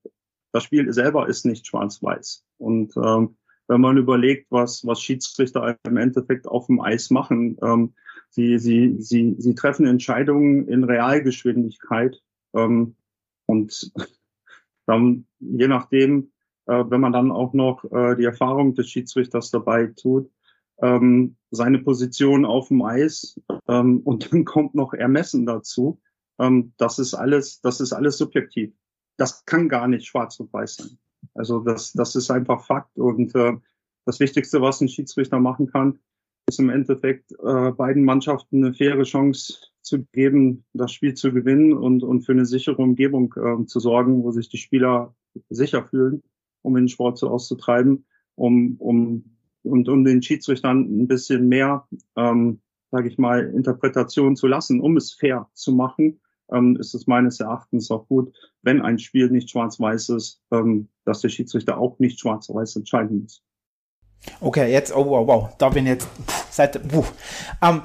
[0.52, 2.44] das Spiel selber ist nicht schwarz-weiß.
[2.58, 7.94] Und ähm, wenn man überlegt, was, was Schiedsrichter im Endeffekt auf dem Eis machen, ähm,
[8.30, 12.20] sie, sie, sie, sie treffen Entscheidungen in Realgeschwindigkeit.
[12.56, 12.96] Ähm,
[13.46, 13.92] und
[14.88, 16.32] dann, je nachdem,
[16.66, 20.32] äh, wenn man dann auch noch äh, die Erfahrung des Schiedsrichters dabei tut,
[20.82, 26.00] ähm, seine Position auf dem Eis ähm, und dann kommt noch Ermessen dazu,
[26.40, 28.74] ähm, das ist alles, das ist alles subjektiv.
[29.18, 30.98] Das kann gar nicht schwarz und weiß sein.
[31.34, 32.98] Also das, das ist einfach Fakt.
[32.98, 33.54] Und äh,
[34.06, 36.00] das Wichtigste, was ein Schiedsrichter machen kann,
[36.48, 41.74] ist im Endeffekt äh, beiden Mannschaften eine faire Chance zu geben, das Spiel zu gewinnen
[41.74, 45.16] und, und für eine sichere Umgebung äh, zu sorgen, wo sich die Spieler
[45.50, 46.24] sicher fühlen,
[46.62, 52.62] um den Sport so auszutreiben, um, um und um den Schiedsrichtern ein bisschen mehr, ähm,
[52.92, 56.20] sage ich mal, Interpretation zu lassen, um es fair zu machen
[56.52, 61.22] ähm, ist es meines Erachtens auch gut, wenn ein Spiel nicht schwarz-weiß ist, ähm, dass
[61.22, 63.44] der Schiedsrichter auch nicht schwarz-weiß entscheiden muss.
[64.42, 66.08] Okay, jetzt, oh wow, wow, da bin ich jetzt,
[66.52, 67.06] seit, puh.
[67.62, 67.82] Ähm,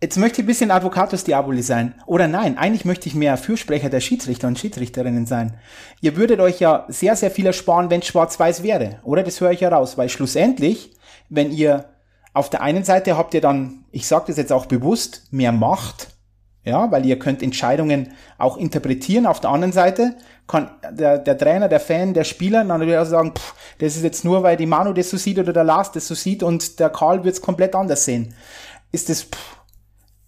[0.00, 1.94] Jetzt möchte ich ein bisschen Advocatus Diaboli sein.
[2.06, 5.58] Oder nein, eigentlich möchte ich mehr Fürsprecher der Schiedsrichter und Schiedsrichterinnen sein.
[6.00, 9.00] Ihr würdet euch ja sehr, sehr viel ersparen, wenn es schwarz-weiß wäre.
[9.02, 9.24] Oder?
[9.24, 9.98] Das höre ich ja raus.
[9.98, 10.92] Weil schlussendlich,
[11.30, 11.86] wenn ihr
[12.32, 16.16] auf der einen Seite habt ihr dann, ich sage das jetzt auch bewusst, mehr Macht
[16.64, 19.26] ja, weil ihr könnt Entscheidungen auch interpretieren.
[19.26, 20.16] Auf der anderen Seite
[20.46, 24.24] kann der, der Trainer, der Fan, der Spieler dann wieder sagen, pff, das ist jetzt
[24.24, 26.90] nur, weil die Manu das so sieht oder der Lars das so sieht und der
[26.90, 28.34] Karl wird es komplett anders sehen.
[28.92, 29.58] Ist das pff,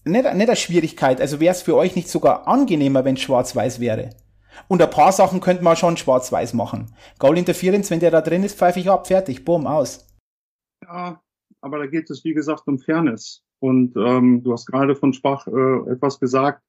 [0.04, 1.20] nicht, nicht eine Schwierigkeit?
[1.20, 4.10] Also wäre es für euch nicht sogar angenehmer, wenn es schwarz-weiß wäre?
[4.68, 6.94] Und ein paar Sachen könnte man schon schwarz-weiß machen.
[7.18, 10.06] Goal Interference, wenn der da drin ist, pfeife ich ab, fertig, bumm, aus.
[10.82, 11.20] Ja,
[11.60, 13.42] aber da geht es, wie gesagt, um Fairness.
[13.60, 16.62] Und ähm, du hast gerade von Spach äh, etwas gesagt.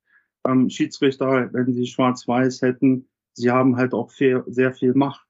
[0.47, 5.25] Ähm, Schiedsrichter, wenn sie schwarz-weiß hätten, sie haben halt auch viel, sehr viel Macht.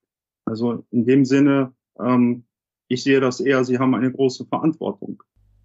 [0.46, 2.46] Also in dem Sinne, ähm,
[2.88, 5.22] ich sehe das eher, sie haben eine große Verantwortung.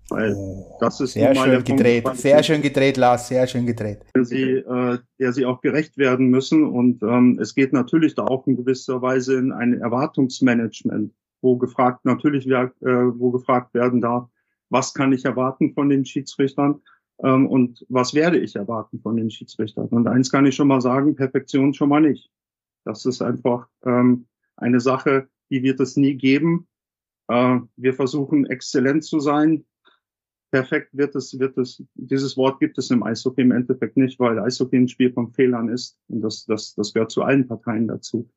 [0.09, 3.99] Weil oh, das ist sehr schön gedreht, Punkt, sehr schön gedreht, Lars, sehr schön gedreht.
[4.15, 6.65] Der sie, äh, der sie auch gerecht werden müssen.
[6.65, 12.05] Und ähm, es geht natürlich da auch in gewisser Weise in ein Erwartungsmanagement, wo gefragt,
[12.05, 14.29] natürlich, äh, wo gefragt werden darf,
[14.69, 16.81] was kann ich erwarten von den Schiedsrichtern
[17.19, 19.89] ähm, und was werde ich erwarten von den Schiedsrichtern.
[19.89, 22.31] Und eins kann ich schon mal sagen, Perfektion schon mal nicht.
[22.85, 24.27] Das ist einfach ähm,
[24.57, 26.69] eine Sache, die wird es nie geben.
[27.29, 29.65] Äh, wir versuchen exzellent zu sein.
[30.53, 34.39] Perfekt wird es, wird es, dieses Wort gibt es im Eishockey im Endeffekt nicht, weil
[34.39, 35.99] Eishockey ein Spiel von Fehlern ist.
[36.09, 38.31] Und das, das, das gehört zu allen Parteien dazu.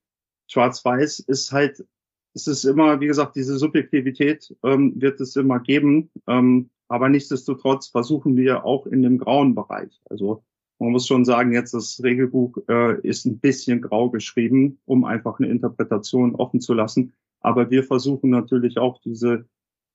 [0.48, 1.86] Schwarz-Weiß ist halt
[2.34, 6.12] es ist immer, wie gesagt, diese Subjektivität ähm, wird es immer geben.
[6.28, 10.02] Ähm, aber nichtsdestotrotz versuchen wir auch in dem grauen Bereich.
[10.10, 10.44] Also
[10.80, 15.39] man muss schon sagen, jetzt das Regelbuch äh, ist ein bisschen grau geschrieben, um einfach
[15.39, 17.13] eine Interpretation offen zu lassen.
[17.42, 19.46] Aber wir versuchen natürlich auch diese,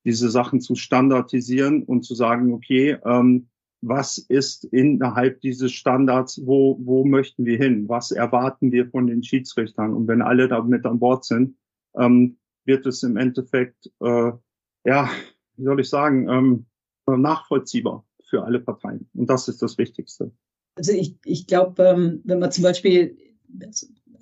[0.05, 3.47] diese Sachen zu standardisieren und zu sagen, okay, ähm,
[3.81, 7.87] was ist innerhalb dieses Standards, wo, wo möchten wir hin?
[7.87, 9.93] Was erwarten wir von den Schiedsrichtern?
[9.93, 11.55] Und wenn alle damit an Bord sind,
[11.97, 14.31] ähm, wird es im Endeffekt, äh,
[14.83, 15.09] ja,
[15.57, 16.65] wie soll ich sagen, ähm,
[17.07, 19.07] nachvollziehbar für alle Parteien.
[19.13, 20.31] Und das ist das Wichtigste.
[20.75, 23.17] Also ich, ich glaube, ähm, wenn man zum Beispiel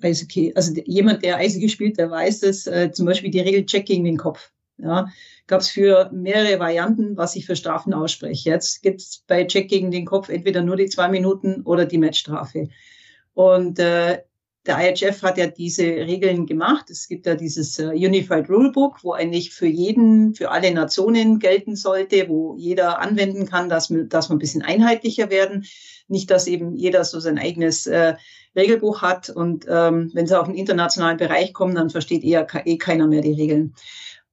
[0.00, 3.86] Eishockey, also jemand, der Eishockey spielt, der weiß dass äh, zum Beispiel die Regel Check
[3.86, 4.52] gegen den Kopf.
[4.76, 5.08] Ja,
[5.46, 8.50] gab es für mehrere Varianten, was ich für Strafen ausspreche.
[8.50, 11.98] Jetzt gibt es bei Check gegen den Kopf entweder nur die zwei Minuten oder die
[11.98, 12.68] Matchstrafe.
[13.34, 14.22] Und äh,
[14.66, 16.88] der IHF hat ja diese Regeln gemacht.
[16.88, 21.76] Es gibt ja dieses uh, Unified Rulebook, wo eigentlich für jeden, für alle Nationen gelten
[21.76, 25.66] sollte, wo jeder anwenden kann, dass, dass wir ein bisschen einheitlicher werden.
[26.08, 28.14] Nicht, dass eben jeder so sein eigenes äh,
[28.56, 32.78] Regelbuch hat und ähm, wenn sie auf den internationalen Bereich kommen, dann versteht eher eh
[32.78, 33.74] keiner mehr die Regeln.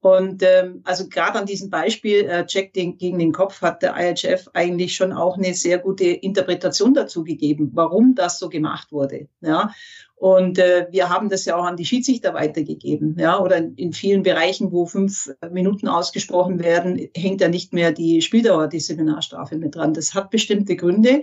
[0.02, 3.96] Und ähm, also gerade an diesem Beispiel äh, Check den, gegen den Kopf hat der
[3.96, 9.28] IHF eigentlich schon auch eine sehr gute Interpretation dazu gegeben, warum das so gemacht wurde.
[9.42, 9.72] Ja,
[10.16, 13.16] und äh, wir haben das ja auch an die Schiedsrichter weitergegeben.
[13.20, 18.22] Ja, oder in vielen Bereichen, wo fünf Minuten ausgesprochen werden, hängt ja nicht mehr die
[18.22, 19.94] Spieldauer Disziplinarstrafe mit dran.
[19.94, 21.22] Das hat bestimmte Gründe.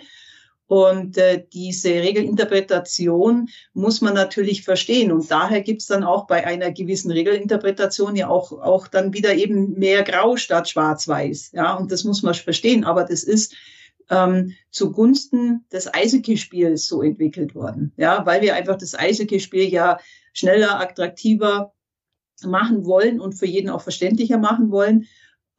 [0.68, 5.10] Und äh, diese Regelinterpretation muss man natürlich verstehen.
[5.10, 9.34] Und daher gibt es dann auch bei einer gewissen Regelinterpretation ja auch, auch dann wieder
[9.34, 11.52] eben mehr Grau statt Schwarz-Weiß.
[11.52, 12.84] Ja, und das muss man verstehen.
[12.84, 13.56] Aber das ist
[14.10, 17.94] ähm, zugunsten des Eishockeyspiels so entwickelt worden.
[17.96, 19.98] Ja, weil wir einfach das Eishockeyspiel ja
[20.34, 21.72] schneller, attraktiver
[22.44, 25.06] machen wollen und für jeden auch verständlicher machen wollen.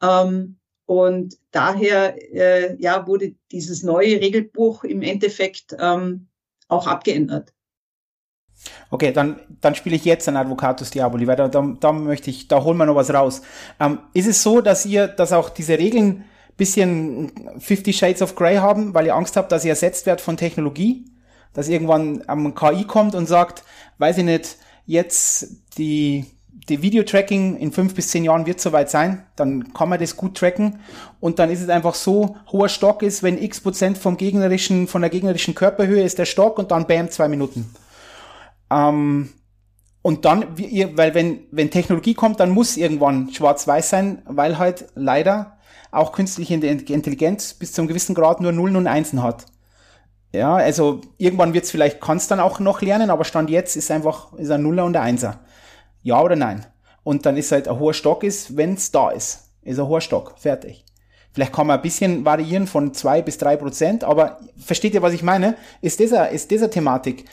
[0.00, 0.59] Ähm,
[0.90, 6.26] und daher äh, ja, wurde dieses neue Regelbuch im Endeffekt ähm,
[6.66, 7.52] auch abgeändert.
[8.90, 12.48] Okay, dann, dann spiele ich jetzt ein Advocatus Diaboli, weil da, da, da möchte ich,
[12.48, 13.42] da holen wir noch was raus.
[13.78, 16.24] Ähm, ist es so, dass ihr, dass auch diese Regeln
[16.56, 17.30] bisschen
[17.60, 21.04] 50 Shades of Grey haben, weil ihr Angst habt, dass ihr ersetzt werdet von Technologie?
[21.52, 23.62] Dass irgendwann am KI kommt und sagt,
[23.98, 26.24] weiß ich nicht, jetzt die
[26.70, 30.36] die Videotracking in fünf bis zehn Jahren wird soweit sein, dann kann man das gut
[30.36, 30.80] tracken
[31.18, 35.02] und dann ist es einfach so, hoher Stock ist, wenn x Prozent vom gegnerischen, von
[35.02, 37.74] der gegnerischen Körperhöhe ist der Stock und dann bam, zwei Minuten.
[38.70, 39.30] Ähm,
[40.02, 45.58] und dann, weil wenn, wenn Technologie kommt, dann muss irgendwann schwarz-weiß sein, weil halt leider
[45.90, 49.44] auch künstliche Intelligenz bis zu einem gewissen Grad nur Nullen und Einsen hat.
[50.32, 53.76] Ja, also irgendwann wird es vielleicht, kann es dann auch noch lernen, aber Stand jetzt
[53.76, 55.40] ist einfach ist ein Nuller und ein Einser.
[56.02, 56.66] Ja oder nein?
[57.02, 59.52] Und dann ist halt ein hoher Stock ist, wenn es da ist.
[59.62, 60.38] Ist ein hoher Stock.
[60.38, 60.84] Fertig.
[61.32, 65.12] Vielleicht kann man ein bisschen variieren von zwei bis drei Prozent, aber versteht ihr, was
[65.12, 65.56] ich meine?
[65.80, 67.24] Ist dieser, ist dieser Thematik,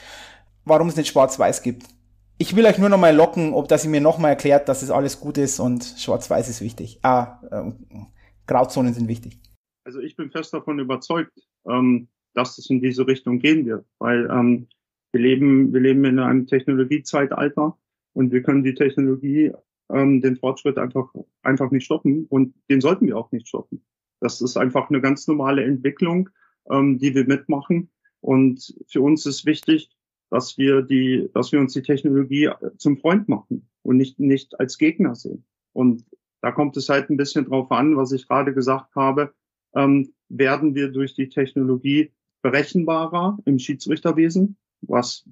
[0.64, 1.84] warum es nicht schwarz-weiß gibt?
[2.38, 4.82] Ich will euch nur noch mal locken, ob das ihr mir noch mal erklärt, dass
[4.82, 7.00] es alles gut ist und schwarz-weiß ist wichtig.
[7.02, 7.72] Ah, äh,
[8.46, 9.38] Grauzonen sind wichtig.
[9.84, 11.32] Also ich bin fest davon überzeugt,
[11.68, 14.68] ähm, dass es in diese Richtung gehen wird, weil ähm,
[15.10, 17.76] wir leben, wir leben in einem Technologiezeitalter
[18.18, 19.52] und wir können die Technologie,
[19.90, 21.08] ähm, den Fortschritt einfach,
[21.42, 23.84] einfach nicht stoppen und den sollten wir auch nicht stoppen.
[24.18, 26.28] Das ist einfach eine ganz normale Entwicklung,
[26.68, 27.90] ähm, die wir mitmachen.
[28.20, 29.96] Und für uns ist wichtig,
[30.30, 34.78] dass wir die, dass wir uns die Technologie zum Freund machen und nicht, nicht als
[34.78, 35.44] Gegner sehen.
[35.72, 36.04] Und
[36.40, 39.32] da kommt es halt ein bisschen drauf an, was ich gerade gesagt habe.
[39.76, 42.10] Ähm, werden wir durch die Technologie
[42.42, 45.24] berechenbarer im Schiedsrichterwesen, was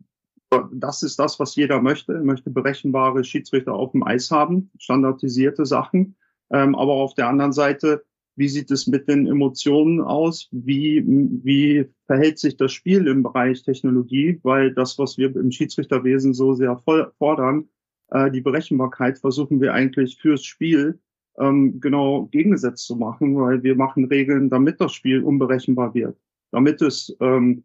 [0.72, 2.14] das ist das, was jeder möchte.
[2.14, 6.16] Er möchte berechenbare Schiedsrichter auf dem Eis haben, standardisierte Sachen.
[6.51, 8.05] Ähm, aber auf der anderen Seite,
[8.36, 10.49] wie sieht es mit den Emotionen aus?
[10.53, 14.38] Wie, wie verhält sich das Spiel im Bereich Technologie?
[14.42, 16.80] Weil das, was wir im Schiedsrichterwesen so sehr
[17.18, 17.68] fordern,
[18.11, 21.01] äh, die Berechenbarkeit versuchen wir eigentlich fürs Spiel
[21.38, 26.18] ähm, genau gegengesetzt zu machen, weil wir machen Regeln, damit das Spiel unberechenbar wird,
[26.53, 27.64] damit es ähm,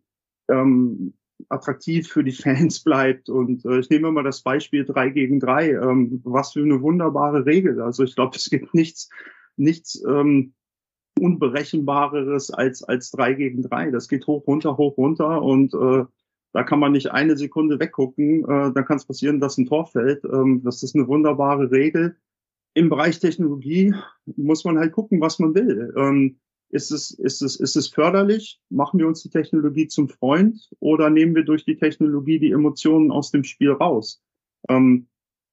[0.49, 1.13] ähm,
[1.49, 3.29] attraktiv für die Fans bleibt.
[3.29, 5.71] Und äh, ich nehme mal das Beispiel drei gegen drei.
[5.71, 7.81] Ähm, was für eine wunderbare Regel.
[7.81, 9.09] Also ich glaube, es gibt nichts,
[9.57, 10.53] nichts ähm,
[11.19, 13.91] Unberechenbareres als, als drei gegen drei.
[13.91, 16.05] Das geht hoch, runter, hoch, runter und äh,
[16.53, 18.43] da kann man nicht eine Sekunde weggucken.
[18.43, 20.23] Äh, dann kann es passieren, dass ein Tor fällt.
[20.25, 22.17] Ähm, das ist eine wunderbare Regel.
[22.73, 23.93] Im Bereich Technologie
[24.25, 25.93] muss man halt gucken, was man will.
[25.97, 26.39] Ähm,
[26.72, 28.59] ist es, ist es, ist es förderlich?
[28.69, 33.11] Machen wir uns die Technologie zum Freund oder nehmen wir durch die Technologie die Emotionen
[33.11, 34.22] aus dem Spiel raus?
[34.69, 35.07] Ähm,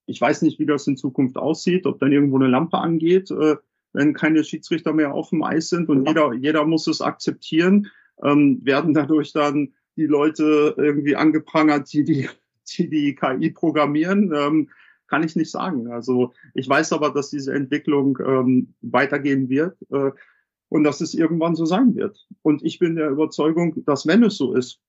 [0.07, 3.57] ich weiß nicht, wie das in Zukunft aussieht, ob dann irgendwo eine Lampe angeht, äh,
[3.93, 7.89] wenn keine Schiedsrichter mehr auf dem Eis sind und jeder, jeder muss es akzeptieren,
[8.23, 12.29] ähm, werden dadurch dann die Leute irgendwie angeprangert, die die,
[12.77, 14.33] die, die KI programmieren.
[14.35, 14.69] Ähm,
[15.09, 15.91] kann ich nicht sagen.
[15.91, 19.77] Also ich weiß aber, dass diese Entwicklung ähm, weitergehen wird.
[19.91, 20.11] Äh,
[20.69, 22.27] und dass es irgendwann so sein wird.
[22.43, 24.81] Und ich bin der Überzeugung, dass wenn es so ist,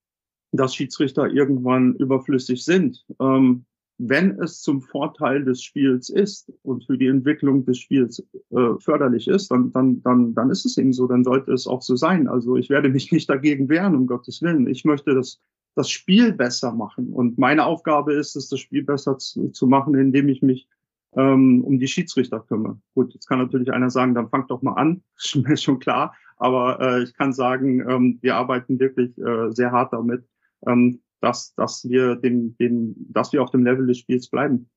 [0.51, 3.65] dass Schiedsrichter irgendwann überflüssig sind, ähm,
[3.99, 9.27] wenn es zum Vorteil des Spiels ist und für die Entwicklung des Spiels äh, förderlich
[9.27, 12.29] ist, dann, dann, dann, dann ist es eben so, dann sollte es auch so sein.
[12.29, 14.67] Also ich werde mich nicht dagegen wehren, um Gottes Willen.
[14.67, 15.41] Ich möchte das,
[15.75, 17.11] das Spiel besser machen.
[17.11, 20.69] Und meine Aufgabe ist es, das Spiel besser zu, zu machen, indem ich mich
[21.15, 22.79] ähm, um die Schiedsrichter kümmere.
[22.93, 26.15] Gut, jetzt kann natürlich einer sagen, dann fangt doch mal an, ist mir schon klar.
[26.37, 30.25] Aber äh, ich kann sagen, ähm, wir arbeiten wirklich äh, sehr hart damit,
[30.65, 34.69] ähm, dass, dass wir dem, dem, dass wir auf dem Level des Spiels bleiben.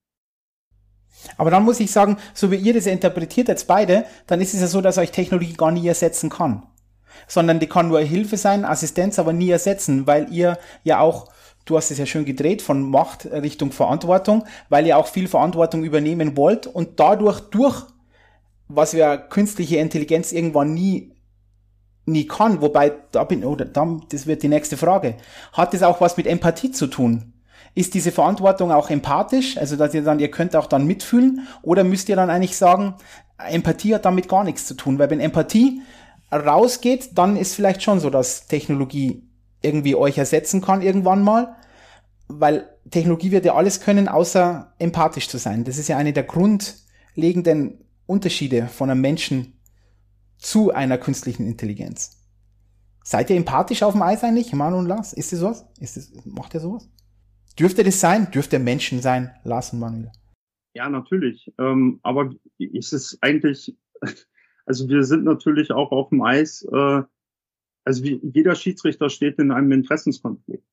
[1.37, 4.61] Aber dann muss ich sagen, so wie ihr das interpretiert jetzt beide, dann ist es
[4.61, 6.67] ja so, dass euch Technologie gar nie ersetzen kann.
[7.29, 11.31] Sondern die kann nur Hilfe sein, Assistenz, aber nie ersetzen, weil ihr ja auch
[11.65, 15.85] du hast es ja schön gedreht, von Macht Richtung Verantwortung, weil ihr auch viel Verantwortung
[15.85, 17.85] übernehmen wollt und dadurch durch,
[18.69, 21.13] was ja künstliche Intelligenz irgendwann nie
[22.05, 25.17] nie kann, wobei da bin oder da, das wird die nächste Frage.
[25.53, 27.33] Hat es auch was mit Empathie zu tun?
[27.75, 31.85] Ist diese Verantwortung auch empathisch, also dass ihr dann ihr könnt auch dann mitfühlen oder
[31.85, 32.95] müsst ihr dann eigentlich sagen,
[33.39, 35.81] Empathie hat damit gar nichts zu tun, weil wenn Empathie
[36.33, 39.23] rausgeht, dann ist vielleicht schon so, dass Technologie
[39.63, 41.57] irgendwie euch ersetzen kann irgendwann mal,
[42.29, 45.65] weil Technologie wird ja alles können, außer empathisch zu sein.
[45.65, 49.55] Das ist ja eine der grundlegenden Unterschiede von einem Menschen
[50.39, 52.19] zu einer künstlichen Intelligenz.
[53.05, 55.13] Seid ihr empathisch auf dem Eis eigentlich, Manu und Lars?
[55.13, 55.67] Ist das sowas?
[55.81, 56.89] Ist das, macht ihr sowas?
[57.59, 58.31] Dürfte das sein?
[58.31, 60.11] Dürfte Menschen sein, Lars und Manuel?
[60.75, 61.53] Ja, natürlich.
[61.59, 63.77] Ähm, aber ist es eigentlich,
[64.67, 67.03] also wir sind natürlich auch auf dem Eis, äh,
[67.85, 70.65] also wie, jeder Schiedsrichter steht in einem Interessenskonflikt.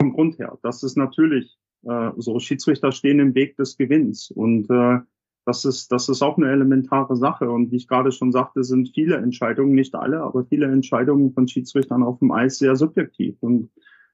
[0.00, 0.58] Vom Grund her.
[0.62, 2.38] Das ist natürlich äh, so.
[2.38, 4.30] Schiedsrichter stehen im Weg des Gewinns.
[4.30, 4.98] Und äh,
[5.44, 7.50] das ist, das ist auch eine elementare Sache.
[7.50, 11.48] Und wie ich gerade schon sagte, sind viele Entscheidungen, nicht alle, aber viele Entscheidungen von
[11.48, 13.36] Schiedsrichtern auf dem Eis sehr subjektiv.
[13.40, 13.70] Und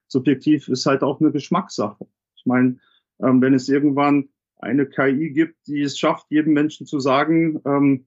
[0.07, 2.05] subjektiv ist halt auch eine Geschmackssache.
[2.35, 2.77] Ich meine,
[3.19, 4.29] ähm, wenn es irgendwann
[4.59, 8.05] eine KI gibt, die es schafft, jedem Menschen zu sagen, ähm,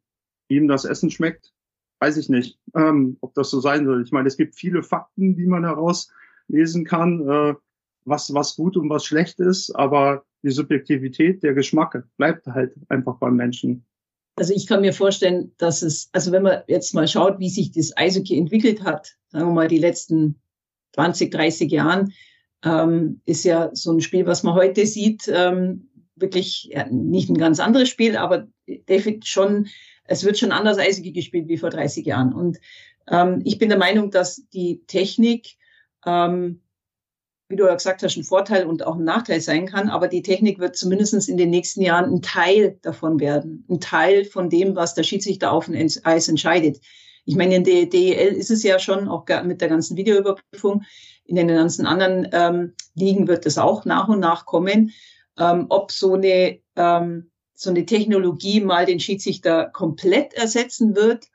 [0.48, 1.52] wie ihm das Essen schmeckt,
[2.00, 4.02] weiß ich nicht, ähm, ob das so sein soll.
[4.02, 7.54] Ich meine, es gibt viele Fakten, die man herauslesen kann, äh,
[8.04, 13.16] was, was gut und was schlecht ist, aber die Subjektivität, der Geschmack bleibt halt einfach
[13.16, 13.84] beim Menschen.
[14.36, 17.72] Also ich kann mir vorstellen, dass es, also wenn man jetzt mal schaut, wie sich
[17.72, 20.36] das Eishockey entwickelt hat, sagen wir mal die letzten
[20.94, 22.12] 20, 30 Jahren,
[22.62, 27.38] ähm, ist ja so ein Spiel, was man heute sieht, ähm, wirklich ja, nicht ein
[27.38, 29.68] ganz anderes Spiel, aber definitiv schon,
[30.08, 32.32] es wird schon anders Eishockey gespielt wie vor 30 Jahren.
[32.32, 32.58] Und
[33.10, 35.56] ähm, ich bin der Meinung, dass die Technik,
[36.04, 36.62] ähm,
[37.48, 40.22] wie du ja gesagt hast, ein Vorteil und auch ein Nachteil sein kann, aber die
[40.22, 44.74] Technik wird zumindest in den nächsten Jahren ein Teil davon werden, ein Teil von dem,
[44.74, 46.80] was der Schiedsrichter auf dem Eis entscheidet.
[47.24, 50.82] Ich meine, in der DEL ist es ja schon, auch mit der ganzen Videoüberprüfung,
[51.24, 54.92] in den ganzen anderen ähm, Ligen wird es auch nach und nach kommen
[55.38, 61.26] ähm, ob so eine, ähm, so eine Technologie mal den Schiedsrichter komplett ersetzen wird,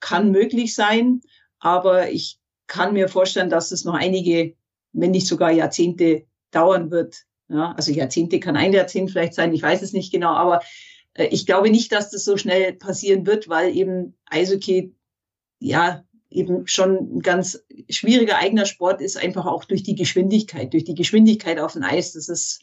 [0.00, 1.22] kann möglich sein.
[1.60, 4.54] Aber ich kann mir vorstellen, dass es noch einige,
[4.92, 7.22] wenn nicht sogar Jahrzehnte dauern wird.
[7.48, 10.60] Ja, also Jahrzehnte kann ein Jahrzehnt vielleicht sein, ich weiß es nicht genau, aber
[11.14, 14.94] äh, ich glaube nicht, dass das so schnell passieren wird, weil eben Eishockey
[15.58, 20.84] ja eben schon ein ganz schwieriger eigener Sport ist, einfach auch durch die Geschwindigkeit, durch
[20.84, 22.14] die Geschwindigkeit auf dem Eis.
[22.14, 22.62] Das ist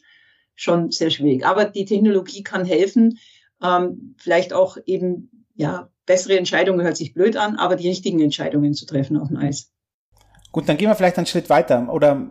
[0.60, 1.46] schon sehr schwierig.
[1.46, 3.18] Aber die Technologie kann helfen,
[3.62, 8.74] ähm, vielleicht auch eben, ja, bessere Entscheidungen hört sich blöd an, aber die richtigen Entscheidungen
[8.74, 9.70] zu treffen auf dem Eis.
[10.52, 12.28] Gut, dann gehen wir vielleicht einen Schritt weiter oder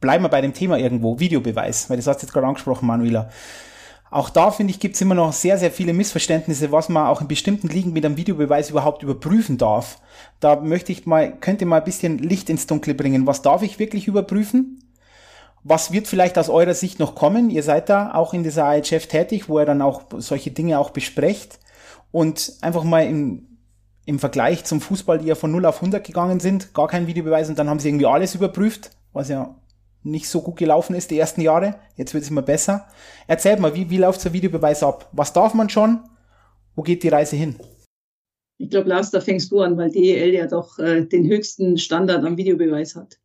[0.00, 3.30] bleiben wir bei dem Thema irgendwo, Videobeweis, weil das hast du jetzt gerade angesprochen, Manuela.
[4.10, 7.22] Auch da, finde ich, gibt es immer noch sehr, sehr viele Missverständnisse, was man auch
[7.22, 10.00] in bestimmten Ligen mit einem Videobeweis überhaupt überprüfen darf.
[10.38, 13.26] Da möchte ich mal, könnte mal ein bisschen Licht ins Dunkle bringen.
[13.26, 14.91] Was darf ich wirklich überprüfen?
[15.64, 17.50] Was wird vielleicht aus eurer Sicht noch kommen?
[17.50, 20.90] Ihr seid da auch in dieser IHF tätig, wo ihr dann auch solche Dinge auch
[20.90, 21.60] besprecht
[22.10, 23.58] und einfach mal im,
[24.04, 27.48] im Vergleich zum Fußball, die ja von 0 auf 100 gegangen sind, gar kein Videobeweis
[27.48, 29.54] und dann haben sie irgendwie alles überprüft, was ja
[30.02, 31.76] nicht so gut gelaufen ist die ersten Jahre.
[31.96, 32.88] Jetzt wird es immer besser.
[33.28, 35.08] Erzählt mal, wie, wie läuft der Videobeweis ab?
[35.12, 36.00] Was darf man schon?
[36.74, 37.56] Wo geht die Reise hin?
[38.58, 42.24] Ich glaube, Lars, da fängst du an, weil DEL ja doch äh, den höchsten Standard
[42.24, 43.18] am Videobeweis hat.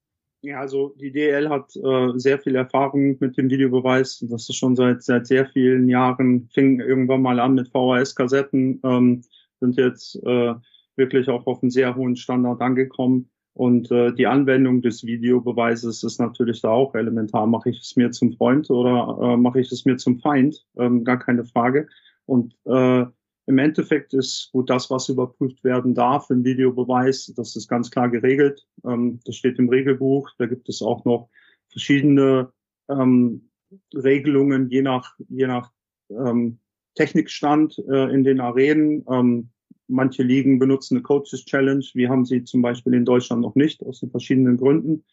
[0.48, 4.20] Ja, also die DL hat äh, sehr viel Erfahrung mit dem Videobeweis.
[4.30, 6.48] Das ist schon seit seit sehr vielen Jahren.
[6.54, 9.24] Fing irgendwann mal an mit VHS-Kassetten, ähm,
[9.60, 10.54] sind jetzt äh,
[10.96, 13.30] wirklich auch auf einen sehr hohen Standard angekommen.
[13.56, 17.46] Und äh, die Anwendung des Videobeweises ist natürlich da auch elementar.
[17.46, 20.66] Mache ich es mir zum Freund oder äh, mache ich es mir zum Feind?
[20.78, 21.90] Ähm, gar keine Frage.
[22.26, 23.06] Und äh,
[23.48, 28.10] im Endeffekt ist gut das, was überprüft werden darf im Videobeweis, das ist ganz klar
[28.10, 28.68] geregelt.
[28.86, 30.30] Ähm, das steht im Regelbuch.
[30.38, 31.30] Da gibt es auch noch
[31.70, 32.52] verschiedene
[32.90, 33.50] ähm,
[33.94, 35.72] Regelungen, je nach, je nach
[36.10, 36.60] ähm,
[36.96, 39.06] Technikstand äh, in den Arenen.
[39.10, 39.50] Ähm,
[39.88, 41.86] manche Ligen benutzen eine Coaches Challenge.
[41.94, 45.06] Wir haben sie zum Beispiel in Deutschland noch nicht, aus den verschiedenen Gründen.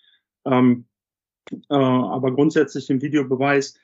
[0.44, 0.86] Ähm,
[1.52, 3.78] äh, aber grundsätzlich im Videobeweis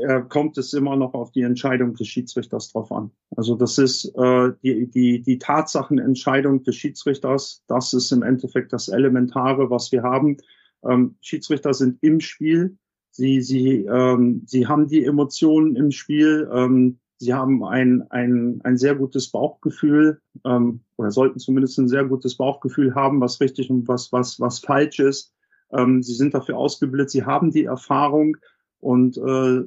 [0.00, 3.10] äh, kommt es immer noch auf die Entscheidung des Schiedsrichters drauf an.
[3.36, 7.62] Also das ist äh, die, die, die Tatsachenentscheidung des Schiedsrichters.
[7.68, 10.36] Das ist im Endeffekt das Elementare, was wir haben.
[10.84, 12.76] Ähm, Schiedsrichter sind im Spiel.
[13.10, 16.48] Sie, sie, ähm, sie haben die Emotionen im Spiel.
[16.52, 22.04] Ähm, sie haben ein, ein, ein sehr gutes Bauchgefühl ähm, oder sollten zumindest ein sehr
[22.04, 25.34] gutes Bauchgefühl haben, was richtig und was, was, was falsch ist.
[25.72, 27.10] Ähm, sie sind dafür ausgebildet.
[27.10, 28.36] Sie haben die Erfahrung.
[28.80, 29.62] Und äh,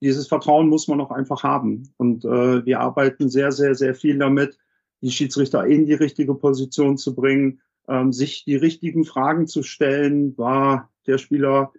[0.00, 1.90] dieses Vertrauen muss man auch einfach haben.
[1.96, 4.58] Und äh, wir arbeiten sehr, sehr, sehr viel damit,
[5.00, 10.36] die Schiedsrichter in die richtige Position zu bringen, ähm, sich die richtigen Fragen zu stellen.
[10.38, 11.72] War der Spieler,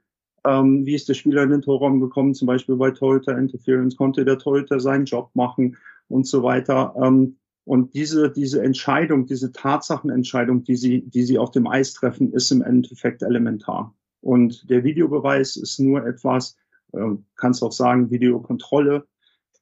[0.46, 4.26] ähm, wie ist der Spieler in den Torraum gekommen, zum Beispiel bei Torhüter Interference, konnte
[4.26, 5.78] der Torhüter seinen Job machen
[6.08, 6.94] und so weiter.
[7.02, 12.34] Ähm, Und diese, diese Entscheidung, diese Tatsachenentscheidung, die sie, die sie auf dem Eis treffen,
[12.34, 13.94] ist im Endeffekt elementar.
[14.22, 16.58] Und der Videobeweis ist nur etwas,
[16.94, 19.06] äh, kannst auch sagen, Videokontrolle.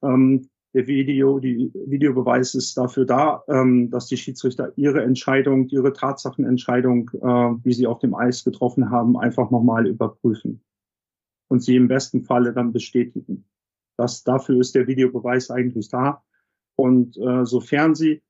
[0.01, 5.93] Ähm, der Video, die Videobeweis ist dafür da, ähm, dass die Schiedsrichter ihre Entscheidung, ihre
[5.93, 10.61] Tatsachenentscheidung, äh, wie sie auf dem Eis getroffen haben, einfach nochmal überprüfen
[11.47, 13.45] und sie im besten Falle dann bestätigen.
[13.97, 16.23] Das, dafür ist der Videobeweis eigentlich da.
[16.75, 18.21] Und äh, sofern Sie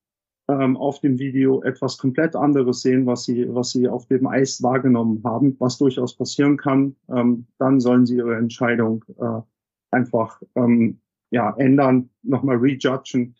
[0.49, 4.61] ähm, auf dem Video etwas komplett anderes sehen, was Sie, was Sie auf dem Eis
[4.63, 9.41] wahrgenommen haben, was durchaus passieren kann, ähm, dann sollen Sie Ihre Entscheidung äh,
[9.91, 10.99] einfach ähm,
[11.31, 13.35] ja, ändern, nochmal rejudgen.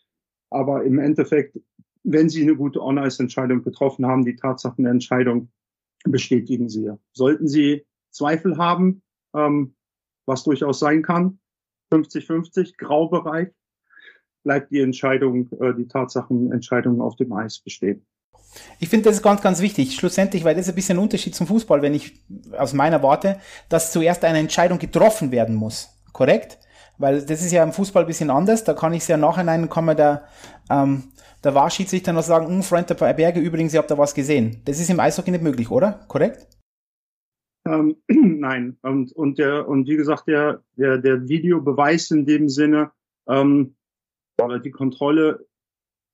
[0.49, 1.59] Aber im Endeffekt,
[2.03, 5.49] wenn Sie eine gute On-Ice-Entscheidung getroffen haben, die Tatsachenentscheidung,
[6.03, 6.91] bestätigen Sie.
[7.13, 9.01] Sollten Sie Zweifel haben,
[9.33, 9.75] ähm,
[10.25, 11.39] was durchaus sein kann,
[11.93, 13.49] 50-50, Graubereich,
[14.43, 18.05] bleibt die Entscheidung, äh, die Tatsachenentscheidung auf dem Eis bestehen.
[18.79, 19.95] Ich finde, das ist ganz, ganz wichtig.
[19.95, 22.23] Schlussendlich, weil das ist ein bisschen ein Unterschied zum Fußball, wenn ich
[22.57, 25.89] aus meiner Warte, dass zuerst eine Entscheidung getroffen werden muss.
[26.13, 26.59] Korrekt?
[26.97, 28.63] Weil das ist ja im Fußball ein bisschen anders.
[28.63, 30.23] Da kann ich es ja nachhinein, kann man der,
[30.69, 31.03] ähm,
[31.43, 34.61] der Wahrschiedsrichter noch sagen, hm, Freund der Berge, übrigens, ihr habt da was gesehen.
[34.65, 35.99] Das ist im Eishockey nicht möglich, oder?
[36.07, 36.47] Korrekt?
[37.67, 38.77] Ähm, nein.
[38.81, 42.91] Und, und der, und wie gesagt, der, der, der Videobeweis in dem Sinne,
[43.29, 43.75] ähm,
[44.41, 45.45] oder die Kontrolle,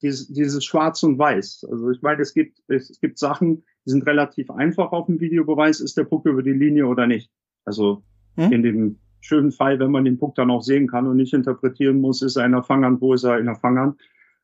[0.02, 1.66] dieses, dieses Schwarz und Weiß.
[1.70, 5.80] Also ich meine, es gibt, es gibt Sachen, die sind relativ einfach auf dem Videobeweis,
[5.80, 7.32] ist der Puck über die Linie oder nicht.
[7.66, 8.04] Also
[8.36, 8.52] hm?
[8.52, 12.02] in dem schönen Fall, wenn man den Puck dann auch sehen kann und nicht interpretieren
[12.02, 13.96] muss, ist er in der Fangern, wo ist er in der Fangern.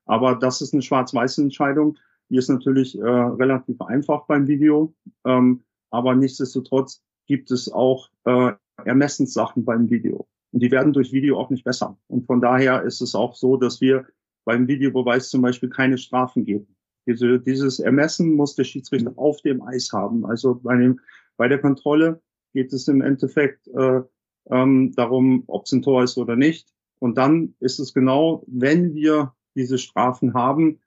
[0.06, 1.98] Aber das ist eine schwarz-weiße Entscheidung.
[2.30, 4.94] Die ist natürlich äh, relativ einfach beim Video.
[5.26, 8.54] Ähm, aber nichtsdestotrotz gibt es auch äh,
[8.86, 10.28] Ermessenssachen beim Video.
[10.52, 11.98] Und die werden durch Video auch nicht besser.
[12.08, 14.06] Und von daher ist es auch so, dass wir
[14.46, 16.76] beim Videobeweis zum Beispiel keine Strafen geben.
[17.06, 20.26] Diese, dieses Ermessen muss der Schiedsrichter auf dem Eis haben.
[20.26, 21.00] Also bei, dem,
[21.38, 22.22] bei der Kontrolle
[22.54, 24.02] geht es im Endeffekt äh,
[24.50, 26.74] ähm, darum, ob es ein Tor ist oder nicht.
[27.00, 30.80] Und dann ist es genau, wenn wir diese Strafen haben,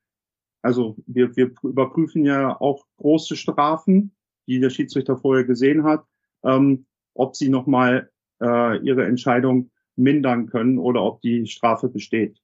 [0.63, 4.15] also wir, wir überprüfen ja auch große Strafen,
[4.47, 6.05] die der Schiedsrichter vorher gesehen hat,
[6.45, 8.12] ähm, ob sie nochmal
[8.43, 12.39] äh, ihre Entscheidung mindern können oder ob die Strafe besteht.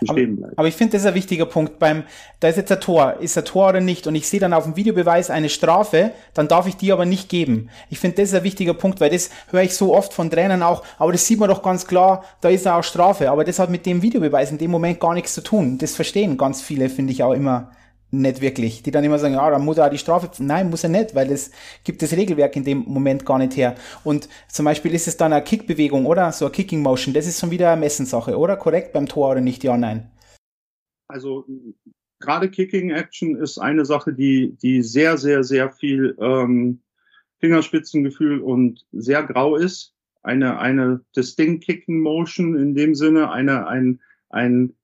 [0.00, 0.54] Bestehen bleibt.
[0.54, 1.78] Aber, aber ich finde, das ist ein wichtiger Punkt.
[1.78, 2.02] Beim,
[2.40, 4.64] da ist jetzt ein Tor, ist ein Tor oder nicht, und ich sehe dann auf
[4.64, 7.68] dem Videobeweis eine Strafe, dann darf ich die aber nicht geben.
[7.90, 10.62] Ich finde, das ist ein wichtiger Punkt, weil das höre ich so oft von Trainern
[10.62, 13.30] auch, aber das sieht man doch ganz klar, da ist auch Strafe.
[13.30, 15.78] Aber das hat mit dem Videobeweis in dem Moment gar nichts zu tun.
[15.78, 17.70] Das verstehen ganz viele, finde ich auch immer
[18.20, 18.82] nicht wirklich.
[18.82, 20.30] Die dann immer sagen, ja, dann muss er auch die Strafe.
[20.42, 21.50] Nein, muss er nicht, weil es
[21.84, 23.74] gibt das Regelwerk in dem Moment gar nicht her.
[24.04, 26.32] Und zum Beispiel ist es dann eine Kickbewegung, oder?
[26.32, 27.14] So eine Kicking Motion.
[27.14, 28.56] Das ist schon wieder eine Messensache, oder?
[28.56, 29.64] Korrekt beim Tor oder nicht?
[29.64, 30.10] Ja, nein.
[31.08, 31.46] Also
[32.20, 36.80] gerade Kicking Action ist eine Sache, die, die sehr, sehr, sehr viel ähm,
[37.40, 39.94] Fingerspitzengefühl und sehr grau ist.
[40.22, 44.00] Eine, eine Distinct Kicking Motion in dem Sinne, eine, ein,
[44.30, 44.74] ein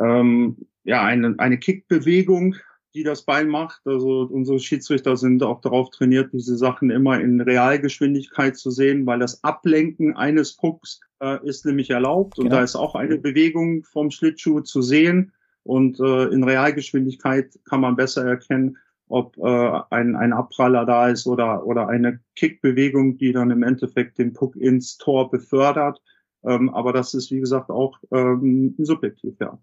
[0.00, 2.56] ähm, ja, eine, eine Kickbewegung,
[2.94, 3.80] die das Bein macht.
[3.84, 9.20] Also unsere Schiedsrichter sind auch darauf trainiert, diese Sachen immer in Realgeschwindigkeit zu sehen, weil
[9.20, 12.56] das Ablenken eines Pucks äh, ist nämlich erlaubt und genau.
[12.56, 17.96] da ist auch eine Bewegung vom Schlittschuh zu sehen und äh, in Realgeschwindigkeit kann man
[17.96, 18.76] besser erkennen,
[19.08, 24.18] ob äh, ein, ein Abpraller da ist oder, oder eine Kickbewegung, die dann im Endeffekt
[24.18, 26.00] den Puck ins Tor befördert.
[26.44, 29.58] Ähm, aber das ist, wie gesagt, auch ähm, subjektiv, ja.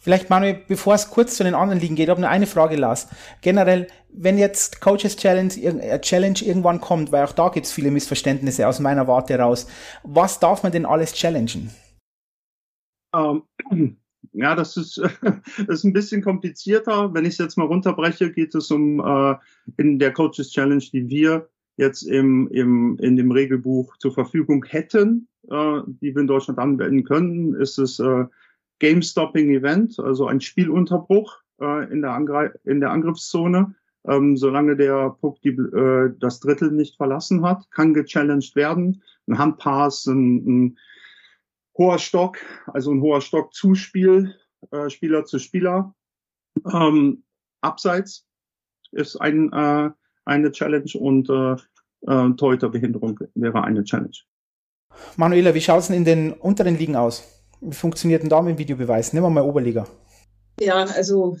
[0.00, 3.08] Vielleicht, Manuel, bevor es kurz zu den anderen Ligen geht, habe nur eine Frage, Lars.
[3.42, 7.90] Generell, wenn jetzt Coaches Challenge, äh, Challenge irgendwann kommt, weil auch da gibt es viele
[7.90, 9.66] Missverständnisse aus meiner Warte raus,
[10.02, 11.70] was darf man denn alles challengen?
[13.12, 13.96] Um, ähm,
[14.32, 17.12] ja, das ist, das ist ein bisschen komplizierter.
[17.14, 19.34] Wenn ich es jetzt mal runterbreche, geht es um äh,
[19.76, 25.28] in der Coaches Challenge, die wir jetzt im, im, in dem Regelbuch zur Verfügung hätten,
[25.50, 28.24] äh, die wir in Deutschland anwenden können, ist es äh,
[28.78, 33.74] Game-Stopping-Event, also ein Spielunterbruch äh, in, der Angr in der Angriffszone.
[34.06, 39.02] Ähm, solange der Puck die, äh, das Drittel nicht verlassen hat, kann gechallenged werden.
[39.26, 40.78] Ein Handpass, ein, ein
[41.76, 44.34] hoher Stock, also ein hoher Stock-Zuspiel,
[44.70, 45.94] äh, Spieler zu Spieler.
[46.70, 47.24] Ähm,
[47.62, 48.26] abseits
[48.92, 49.90] ist ein, äh,
[50.26, 51.56] eine Challenge und äh,
[52.06, 54.16] äh, Torhüterbehinderung wäre eine Challenge.
[55.16, 57.43] Manuela, wie schaut es in den unteren Ligen aus?
[57.70, 59.12] Funktioniert denn da mit dem Videobeweis?
[59.12, 59.86] Nehmen wir mal Oberliga.
[60.60, 61.36] Ja, also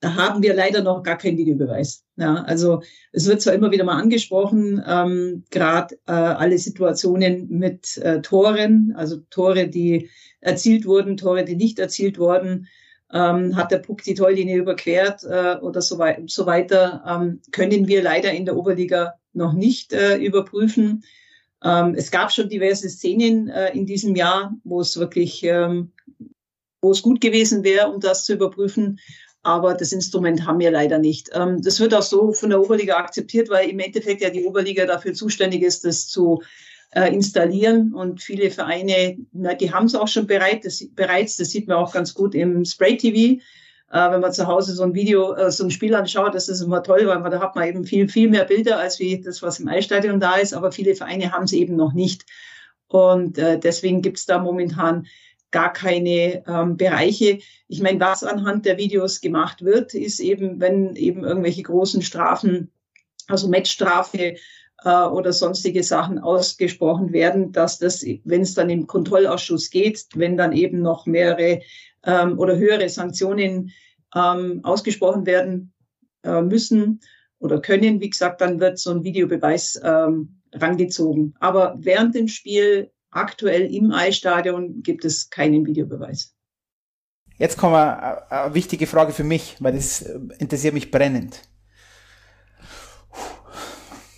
[0.00, 2.04] da haben wir leider noch gar keinen Videobeweis.
[2.16, 2.82] Ja, also
[3.12, 8.94] es wird zwar immer wieder mal angesprochen, ähm, gerade äh, alle Situationen mit äh, Toren,
[8.96, 10.08] also Tore, die
[10.40, 12.68] erzielt wurden, Tore, die nicht erzielt wurden.
[13.12, 17.86] ähm, hat der Puck die Tolllinie überquert äh, oder so, wei so weiter, ähm, können
[17.86, 21.04] wir leider in der Oberliga noch nicht äh, überprüfen.
[21.64, 25.92] Ähm, es gab schon diverse Szenen äh, in diesem Jahr, wo es wirklich, ähm,
[26.80, 28.98] wo es gut gewesen wäre, um das zu überprüfen.
[29.44, 31.30] Aber das Instrument haben wir leider nicht.
[31.32, 34.86] Ähm, das wird auch so von der Oberliga akzeptiert, weil im Endeffekt ja die Oberliga
[34.86, 36.42] dafür zuständig ist, das zu
[36.92, 37.92] äh, installieren.
[37.92, 41.36] Und viele Vereine, na, die haben es auch schon bereit, das, bereits.
[41.36, 43.42] Das sieht man auch ganz gut im Spray TV.
[43.92, 46.62] Äh, wenn man zu Hause so ein Video, äh, so ein Spiel anschaut, das ist
[46.62, 49.42] immer toll, weil man, da hat man eben viel, viel mehr Bilder als wie das,
[49.42, 50.54] was im Eisstadion da ist.
[50.54, 52.24] Aber viele Vereine haben es eben noch nicht.
[52.88, 55.06] Und äh, deswegen gibt es da momentan
[55.50, 57.40] gar keine ähm, Bereiche.
[57.68, 62.72] Ich meine, was anhand der Videos gemacht wird, ist eben, wenn eben irgendwelche großen Strafen,
[63.28, 64.36] also Matchstrafe
[64.84, 70.50] oder sonstige Sachen ausgesprochen werden, dass das, wenn es dann im Kontrollausschuss geht, wenn dann
[70.50, 71.60] eben noch mehrere
[72.04, 73.72] ähm, oder höhere Sanktionen
[74.14, 75.72] ähm, ausgesprochen werden
[76.22, 77.00] äh, müssen
[77.38, 81.34] oder können, wie gesagt, dann wird so ein Videobeweis ähm, rangezogen.
[81.40, 86.34] Aber während dem Spiel, aktuell im Eisstadion, gibt es keinen Videobeweis.
[87.38, 90.02] Jetzt wir äh, eine wichtige Frage für mich, weil das
[90.38, 91.42] interessiert mich brennend.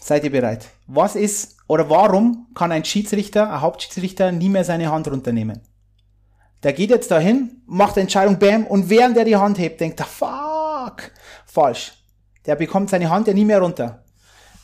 [0.00, 0.68] Seid ihr bereit?
[0.86, 5.62] Was ist oder warum kann ein Schiedsrichter, ein Hauptschiedsrichter nie mehr seine Hand runternehmen?
[6.64, 10.00] Der geht jetzt dahin, macht die Entscheidung, bam, und während er die Hand hebt, denkt
[10.00, 11.10] er, fuck,
[11.44, 11.92] falsch.
[12.46, 14.02] Der bekommt seine Hand ja nie mehr runter.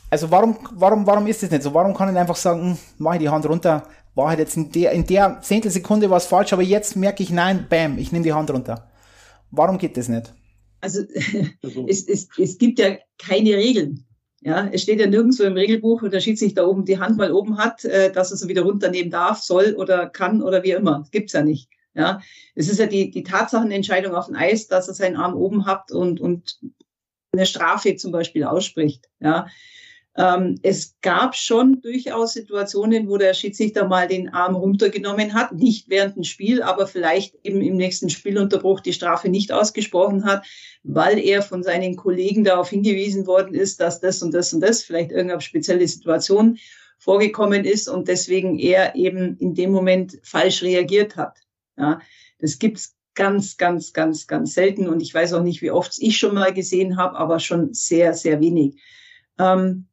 [0.09, 1.75] Also warum, warum, warum ist das nicht so?
[1.75, 3.83] Warum kann er einfach sagen, hm, mach ich die Hand runter,
[4.15, 7.67] war halt jetzt in der, in der Zehntelsekunde was falsch, aber jetzt merke ich, nein,
[7.69, 8.91] bam, ich nehme die Hand runter.
[9.51, 10.33] Warum geht das nicht?
[10.81, 11.03] Also,
[11.63, 14.07] also es, es, es gibt ja keine Regeln.
[14.41, 17.59] Ja, es steht ja nirgendwo im Regelbuch, wo der Schiedsrichter oben die Hand mal oben
[17.59, 21.01] hat, äh, dass er sie wieder runternehmen darf, soll oder kann oder wie immer.
[21.01, 21.69] Das gibt's ja nicht.
[21.95, 22.21] Ja,
[22.55, 25.91] es ist ja die, die Tatsachenentscheidung auf dem Eis, dass er seinen Arm oben hat
[25.91, 26.61] und, und
[27.33, 29.09] eine Strafe zum Beispiel ausspricht.
[29.19, 29.47] Ja,
[30.17, 35.89] ähm, es gab schon durchaus Situationen, wo der Schiedsrichter mal den Arm runtergenommen hat, nicht
[35.89, 40.45] während dem Spiel, aber vielleicht eben im nächsten Spielunterbruch die Strafe nicht ausgesprochen hat,
[40.83, 44.83] weil er von seinen Kollegen darauf hingewiesen worden ist, dass das und das und das,
[44.83, 46.59] vielleicht irgendeine spezielle Situation
[46.99, 51.39] vorgekommen ist und deswegen er eben in dem Moment falsch reagiert hat.
[51.77, 52.01] Ja,
[52.39, 56.19] das gibt's ganz, ganz, ganz, ganz selten und ich weiß auch nicht, wie oft ich
[56.19, 58.81] schon mal gesehen habe, aber schon sehr, sehr wenig.
[59.39, 59.87] Ähm,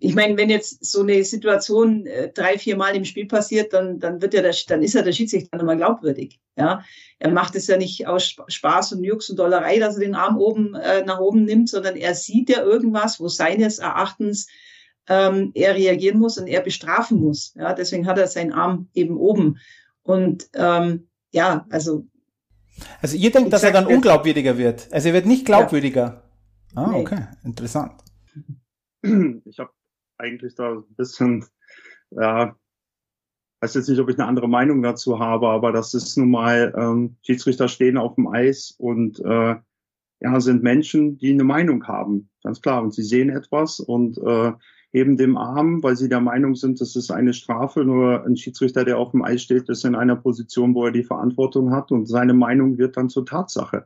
[0.00, 3.98] ich meine, wenn jetzt so eine Situation äh, drei, vier Mal im Spiel passiert, dann,
[3.98, 6.38] dann wird ja der, dann ist ja der Schiedsrichter nochmal glaubwürdig.
[6.56, 6.82] Ja,
[7.18, 10.36] er macht es ja nicht aus Spaß und Jux und Dollerei, dass er den Arm
[10.36, 14.48] oben äh, nach oben nimmt, sondern er sieht ja irgendwas, wo seines Erachtens
[15.08, 17.54] ähm, er reagieren muss und er bestrafen muss.
[17.54, 19.58] Ja, deswegen hat er seinen Arm eben oben.
[20.02, 22.06] Und ähm, ja, also.
[23.02, 24.88] Also ihr denkt, dass er dann unglaubwürdiger wird.
[24.92, 26.22] Also er wird nicht glaubwürdiger.
[26.74, 26.82] Ja.
[26.82, 27.92] Ah, okay, interessant
[29.02, 29.70] ich habe
[30.18, 31.44] eigentlich da ein bisschen,
[32.10, 32.56] ja,
[33.60, 36.72] weiß jetzt nicht, ob ich eine andere Meinung dazu habe, aber das ist nun mal,
[36.76, 39.56] ähm, Schiedsrichter stehen auf dem Eis und äh,
[40.20, 42.82] ja, sind Menschen, die eine Meinung haben, ganz klar.
[42.82, 44.52] Und sie sehen etwas und äh,
[44.92, 47.84] heben dem Arm, weil sie der Meinung sind, das ist eine Strafe.
[47.84, 51.04] Nur ein Schiedsrichter, der auf dem Eis steht, ist in einer Position, wo er die
[51.04, 53.84] Verantwortung hat und seine Meinung wird dann zur Tatsache.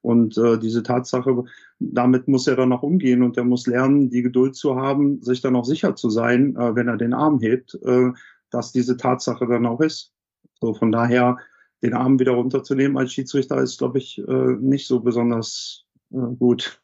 [0.00, 1.44] Und äh, diese Tatsache,
[1.80, 5.40] damit muss er dann auch umgehen und er muss lernen, die Geduld zu haben, sich
[5.40, 8.10] dann auch sicher zu sein, äh, wenn er den Arm hebt, äh,
[8.50, 10.12] dass diese Tatsache dann auch ist.
[10.60, 11.38] So von daher
[11.82, 16.80] den Arm wieder runterzunehmen als Schiedsrichter ist, glaube ich, äh, nicht so besonders äh, gut.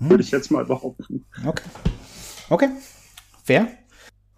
[0.00, 1.24] Würde ich jetzt mal behaupten.
[1.46, 1.68] Okay.
[2.48, 2.68] Okay.
[3.44, 3.68] Fair.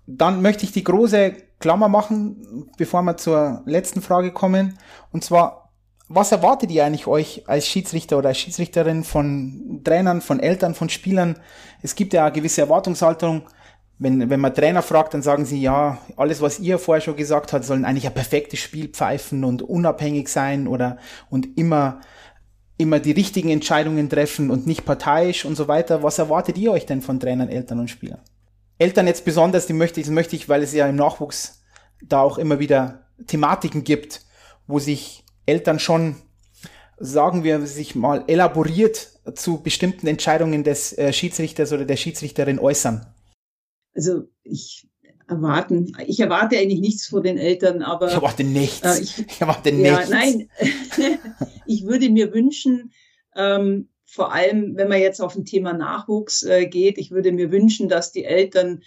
[0.07, 4.77] Dann möchte ich die große Klammer machen, bevor wir zur letzten Frage kommen.
[5.13, 5.73] Und zwar,
[6.09, 10.89] was erwartet ihr eigentlich euch als Schiedsrichter oder als Schiedsrichterin von Trainern, von Eltern, von
[10.89, 11.39] Spielern?
[11.81, 13.43] Es gibt ja eine gewisse Erwartungshaltung.
[13.99, 17.53] Wenn, wenn man Trainer fragt, dann sagen sie, ja, alles, was ihr vorher schon gesagt
[17.53, 20.99] habt, sollen eigentlich ein perfektes Spiel pfeifen und unabhängig sein oder
[21.31, 22.01] und immer,
[22.79, 26.03] immer die richtigen Entscheidungen treffen und nicht parteiisch und so weiter.
[26.03, 28.21] Was erwartet ihr euch denn von Trainern, Eltern und Spielern?
[28.79, 31.63] Eltern jetzt besonders, die möchte ich, das möchte ich, weil es ja im Nachwuchs
[32.03, 34.23] da auch immer wieder Thematiken gibt,
[34.67, 36.17] wo sich Eltern schon,
[36.99, 43.07] sagen wir, sich mal elaboriert zu bestimmten Entscheidungen des äh, Schiedsrichters oder der Schiedsrichterin äußern?
[43.95, 44.89] Also ich
[45.29, 48.83] erwarten, ich erwarte eigentlich nichts von den Eltern, aber ich erwarte nichts.
[48.83, 50.11] Äh, ich, ich, erwarte ja, nichts.
[50.11, 50.49] Nein,
[51.67, 52.93] ich würde mir wünschen,
[53.35, 57.51] ähm, vor allem wenn man jetzt auf ein Thema Nachwuchs äh, geht, ich würde mir
[57.51, 58.83] wünschen, dass die Eltern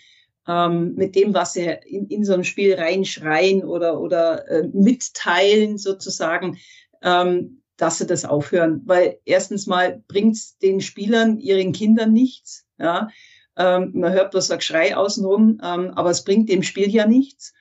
[0.48, 5.78] ähm, mit dem, was sie in, in so ein Spiel reinschreien oder, oder äh, mitteilen
[5.78, 6.60] sozusagen,
[7.02, 8.82] ähm, dass sie das aufhören.
[8.86, 12.66] Weil erstens mal bringt es den Spielern, ihren Kindern nichts.
[12.78, 13.10] Ja?
[13.58, 17.54] Ähm, man hört bloß ein Geschrei außenrum, ähm, aber es bringt dem Spiel ja nichts.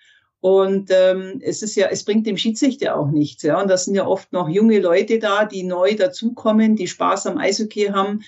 [0.45, 3.43] Und ähm, es ist ja, es bringt dem Schiedsrichter auch nichts.
[3.45, 7.29] Ja, und das sind ja oft noch junge Leute da, die neu dazukommen, die Spaß
[7.29, 8.21] am Eishockey haben,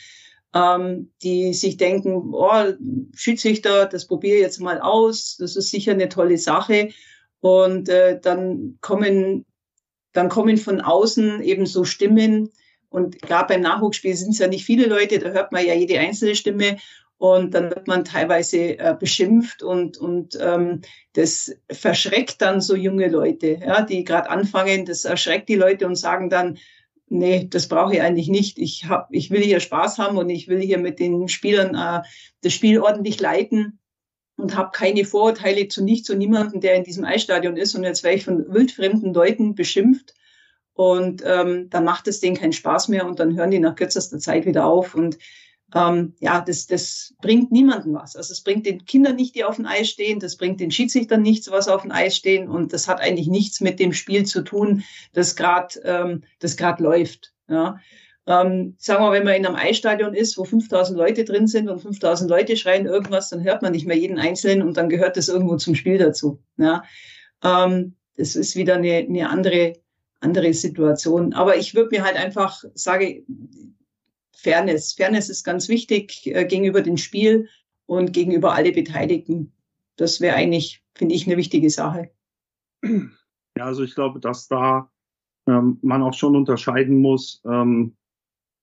[0.54, 2.72] ähm, die sich denken, oh,
[3.14, 6.88] Schiedsrichter, das probiere ich jetzt mal aus, das ist sicher eine tolle Sache.
[7.40, 9.44] Und äh, dann kommen,
[10.14, 12.50] dann kommen von außen eben so Stimmen.
[12.88, 15.98] Und gerade beim Nachwuchsspiel sind es ja nicht viele Leute, da hört man ja jede
[15.98, 16.78] einzelne Stimme.
[17.18, 20.82] Und dann wird man teilweise äh, beschimpft und, und ähm,
[21.14, 25.94] das verschreckt dann so junge Leute, ja, die gerade anfangen, das erschreckt die Leute und
[25.94, 26.58] sagen dann,
[27.08, 28.58] nee, das brauche ich eigentlich nicht.
[28.58, 32.06] Ich, hab, ich will hier Spaß haben und ich will hier mit den Spielern äh,
[32.42, 33.78] das Spiel ordentlich leiten
[34.36, 37.74] und habe keine Vorurteile zu nichts und niemanden, der in diesem Eisstadion ist.
[37.74, 40.14] Und jetzt werde ich von wildfremden Leuten beschimpft.
[40.74, 44.18] Und ähm, dann macht es denen keinen Spaß mehr und dann hören die nach kürzester
[44.18, 44.94] Zeit wieder auf.
[44.94, 45.16] Und
[45.74, 48.16] ähm, ja, das, das bringt niemandem was.
[48.16, 51.22] Also es bringt den Kindern nicht, die auf dem Eis stehen, das bringt den Schiedsrichtern
[51.22, 54.42] nichts, was auf dem Eis stehen und das hat eigentlich nichts mit dem Spiel zu
[54.42, 57.32] tun, das gerade ähm, das gerade läuft.
[57.48, 57.78] Ja.
[58.28, 61.80] Ähm, sagen wir, wenn man in einem Eisstadion ist, wo 5000 Leute drin sind und
[61.80, 65.28] 5000 Leute schreien irgendwas, dann hört man nicht mehr jeden Einzelnen und dann gehört das
[65.28, 66.40] irgendwo zum Spiel dazu.
[66.56, 66.82] Ja.
[67.44, 69.74] Ähm, das ist wieder eine, eine andere,
[70.20, 71.34] andere Situation.
[71.34, 73.22] Aber ich würde mir halt einfach sage,
[74.36, 74.92] Fairness.
[74.92, 77.48] Fairness ist ganz wichtig äh, gegenüber dem Spiel
[77.86, 79.52] und gegenüber alle Beteiligten.
[79.96, 82.10] Das wäre eigentlich, finde ich, eine wichtige Sache.
[82.82, 84.90] Ja, also ich glaube, dass da
[85.46, 87.96] ähm, man auch schon unterscheiden muss, ähm,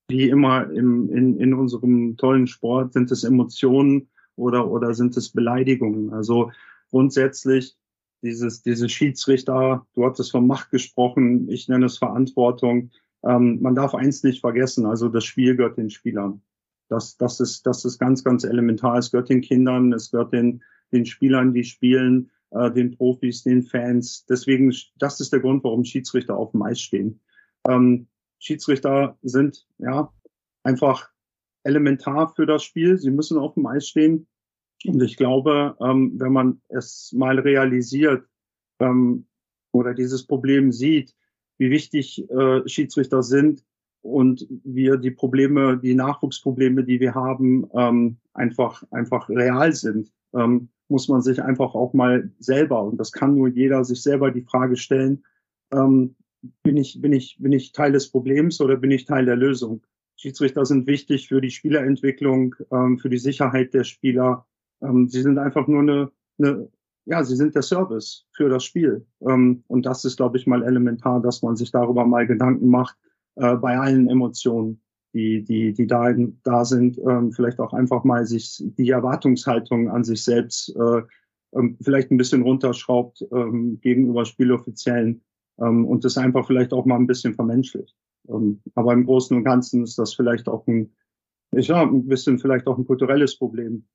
[0.08, 5.30] wie immer im, in, in unserem tollen Sport, sind es Emotionen oder, oder sind es
[5.30, 6.14] Beleidigungen?
[6.14, 6.52] Also
[6.92, 7.76] grundsätzlich
[8.22, 12.92] dieses, diese Schiedsrichter, du hattest von Macht gesprochen, ich nenne es Verantwortung.
[13.26, 16.42] Ähm, man darf eins nicht vergessen, also das Spiel gehört den Spielern.
[16.90, 18.98] Das, das, ist, das ist ganz, ganz elementar.
[18.98, 23.64] Es gehört den Kindern, es gehört den, den Spielern, die spielen, äh, den Profis, den
[23.64, 24.26] Fans.
[24.26, 27.20] Deswegen, das ist der Grund, warum Schiedsrichter auf dem Eis stehen.
[27.68, 28.08] Ähm,
[28.40, 30.14] Schiedsrichter sind ja
[30.64, 31.10] einfach
[31.64, 32.98] elementar für das Spiel.
[32.98, 34.28] Sie müssen auf dem Eis stehen.
[34.86, 38.28] Und ich glaube, ähm, wenn man es mal realisiert
[38.80, 39.28] ähm,
[39.72, 41.16] oder dieses Problem sieht,
[41.58, 43.64] wie wichtig äh, Schiedsrichter sind
[44.02, 50.70] und wir die Probleme, die Nachwuchsprobleme, die wir haben, ähm, einfach, einfach real sind, ähm,
[50.90, 54.42] muss man sich einfach auch mal selber, und das kann nur jeder sich selber die
[54.42, 55.24] Frage stellen,
[55.72, 56.16] ähm,
[56.62, 59.82] bin ich, bin ich, bin ich Teil des Problems oder bin ich Teil der Lösung?
[60.18, 64.46] Schiedsrichter sind wichtig für die Spielerentwicklung, ähm, für die Sicherheit der Spieler.
[64.82, 66.70] Ähm, sie sind einfach nur eine, eine
[67.06, 69.06] ja, sie sind der Service für das Spiel.
[69.22, 72.98] Ähm, und das ist, glaube ich, mal elementar, dass man sich darüber mal Gedanken macht,
[73.36, 74.82] äh, bei allen Emotionen,
[75.14, 80.04] die, die, die da, da sind, ähm, vielleicht auch einfach mal sich die Erwartungshaltung an
[80.04, 81.02] sich selbst äh,
[81.54, 85.22] ähm, vielleicht ein bisschen runterschraubt ähm, gegenüber Spieloffiziellen
[85.60, 87.96] ähm, und das einfach vielleicht auch mal ein bisschen vermenschlicht.
[88.28, 90.94] Ähm, aber im Großen und Ganzen ist das vielleicht auch ein,
[91.52, 93.86] ich ja, ein bisschen vielleicht auch ein kulturelles Problem,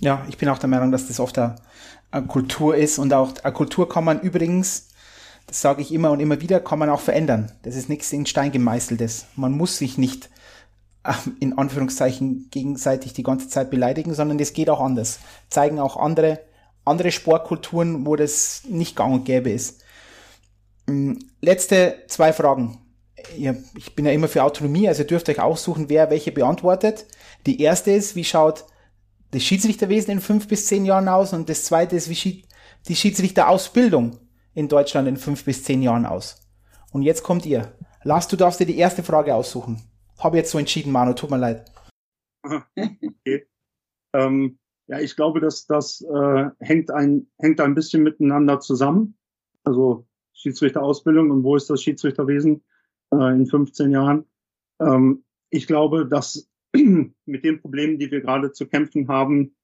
[0.00, 1.56] ja, ich bin auch der Meinung, dass das oft eine,
[2.28, 4.88] Kultur ist und auch eine Kultur kann man übrigens,
[5.46, 7.52] das sage ich immer und immer wieder, kann man auch verändern.
[7.62, 9.26] Das ist nichts in Stein gemeißeltes.
[9.34, 10.28] Man muss sich nicht
[11.04, 15.20] äh, in Anführungszeichen gegenseitig die ganze Zeit beleidigen, sondern das geht auch anders.
[15.48, 16.40] Zeigen auch andere,
[16.84, 19.82] andere Sportkulturen, wo das nicht gang und gäbe ist.
[20.86, 22.78] Mm, letzte zwei Fragen.
[23.76, 27.06] Ich bin ja immer für Autonomie, also dürft euch aussuchen, wer welche beantwortet.
[27.46, 28.64] Die erste ist, wie schaut
[29.32, 32.46] das Schiedsrichterwesen in fünf bis zehn Jahren aus und das zweite ist, wie sieht
[32.88, 34.18] die Schiedsrichterausbildung
[34.54, 36.40] in Deutschland in fünf bis zehn Jahren aus.
[36.92, 37.72] Und jetzt kommt ihr.
[38.04, 39.80] Lars, du darfst dir die erste Frage aussuchen.
[40.18, 41.70] Habe jetzt so entschieden, Manu, tut mir leid.
[42.44, 43.46] Okay.
[44.14, 44.58] Ähm,
[44.88, 49.16] ja, ich glaube, dass das äh, hängt, ein, hängt ein bisschen miteinander zusammen.
[49.64, 52.62] Also Schiedsrichterausbildung und wo ist das Schiedsrichterwesen
[53.12, 54.26] äh, in 15 Jahren?
[54.80, 56.50] Ähm, ich glaube, dass
[57.26, 59.54] mit den Problemen, die wir gerade zu kämpfen haben,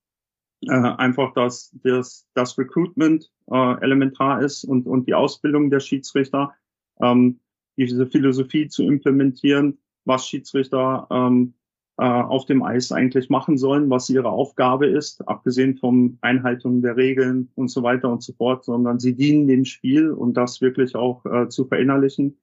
[0.62, 6.54] äh, einfach, dass das, das Recruitment äh, elementar ist und, und die Ausbildung der Schiedsrichter,
[7.00, 7.40] ähm,
[7.76, 11.54] diese Philosophie zu implementieren, was Schiedsrichter ähm,
[11.98, 16.96] äh, auf dem Eis eigentlich machen sollen, was ihre Aufgabe ist, abgesehen vom Einhaltung der
[16.96, 20.94] Regeln und so weiter und so fort, sondern sie dienen dem Spiel und das wirklich
[20.94, 22.38] auch äh, zu verinnerlichen.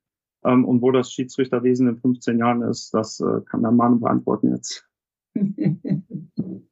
[0.45, 4.51] Ähm, und wo das Schiedsrichterwesen in 15 Jahren ist, das äh, kann der Mann beantworten
[4.51, 4.85] jetzt.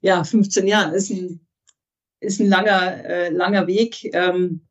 [0.00, 1.46] ja, 15 Jahre ist ein,
[2.20, 4.10] ist ein langer, äh, langer Weg.
[4.14, 4.62] Ähm,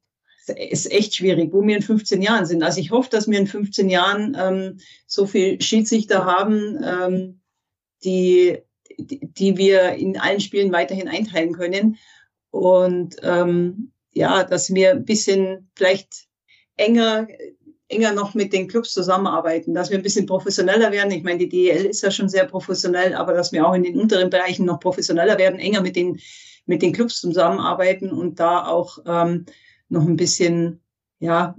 [0.48, 2.62] ist echt schwierig, wo wir in 15 Jahren sind.
[2.62, 4.78] Also ich hoffe, dass wir in 15 Jahren ähm,
[5.08, 7.42] so viel Schiedsrichter haben, ähm,
[8.04, 8.60] die,
[8.98, 11.98] die wir in allen Spielen weiterhin einteilen können.
[12.52, 16.28] Und ähm, ja, dass wir ein bisschen vielleicht
[16.78, 17.28] enger
[17.88, 21.12] enger noch mit den Clubs zusammenarbeiten, dass wir ein bisschen professioneller werden.
[21.12, 24.00] Ich meine, die DEL ist ja schon sehr professionell, aber dass wir auch in den
[24.00, 26.20] unteren Bereichen noch professioneller werden, enger mit den,
[26.66, 29.46] mit den Clubs zusammenarbeiten und da auch ähm,
[29.90, 30.82] noch ein bisschen,
[31.20, 31.56] ja,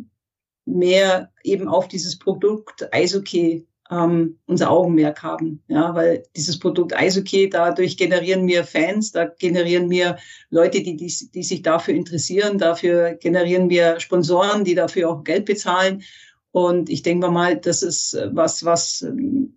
[0.64, 5.62] mehr eben auf dieses Produkt Eishockey ähm, unser Augenmerk haben.
[5.68, 10.16] Ja, weil dieses Produkt Eishockey, dadurch generieren wir Fans, da generieren wir
[10.51, 15.45] Leute, die, die, die sich dafür interessieren, dafür generieren wir Sponsoren, die dafür auch Geld
[15.45, 16.03] bezahlen.
[16.51, 19.57] Und ich denke mal, das ist was, was ähm,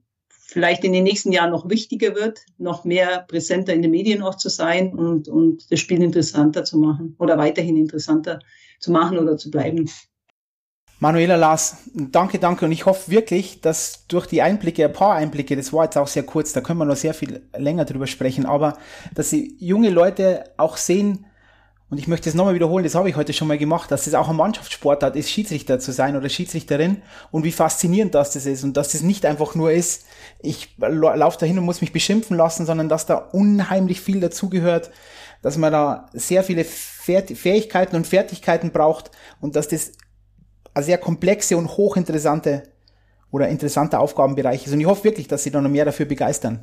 [0.50, 4.36] vielleicht in den nächsten Jahren noch wichtiger wird, noch mehr präsenter in den Medien auch
[4.36, 8.40] zu sein und, und das Spiel interessanter zu machen oder weiterhin interessanter
[8.80, 9.90] zu machen oder zu bleiben.
[11.02, 12.66] Manuela Lars, danke, danke.
[12.66, 16.08] Und ich hoffe wirklich, dass durch die Einblicke, ein paar Einblicke, das war jetzt auch
[16.08, 18.78] sehr kurz, da können wir noch sehr viel länger drüber sprechen, aber
[19.16, 21.26] dass sie junge Leute auch sehen,
[21.90, 24.14] und ich möchte es nochmal wiederholen, das habe ich heute schon mal gemacht, dass es
[24.14, 28.64] auch ein Mannschaftssportart ist, Schiedsrichter zu sein oder Schiedsrichterin und wie faszinierend das, das ist
[28.64, 30.06] und dass das nicht einfach nur ist,
[30.40, 34.92] ich laufe dahin und muss mich beschimpfen lassen, sondern dass da unheimlich viel dazugehört,
[35.42, 39.10] dass man da sehr viele Fähigkeiten und Fertigkeiten braucht
[39.42, 39.94] und dass das
[40.84, 42.64] sehr komplexe und hochinteressante
[43.32, 44.74] oder interessante Aufgabenbereich ist.
[44.74, 46.62] Und ich hoffe wirklich, dass sie da noch mehr dafür begeistern.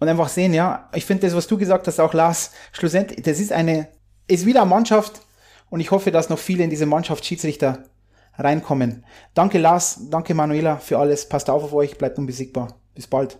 [0.00, 3.38] Und einfach sehen, ja, ich finde das, was du gesagt hast, auch Lars, schlussendlich, das
[3.38, 3.88] ist eine,
[4.26, 5.20] ist wieder eine Mannschaft
[5.70, 7.84] und ich hoffe, dass noch viele in diese Mannschaft Schiedsrichter
[8.36, 9.04] reinkommen.
[9.34, 11.28] Danke Lars, danke Manuela für alles.
[11.28, 12.80] Passt auf auf euch, bleibt unbesiegbar.
[12.94, 13.38] Bis bald.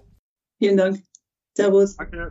[0.59, 1.03] Vielen Dank.
[1.57, 1.97] Servus.
[1.97, 2.30] Danke.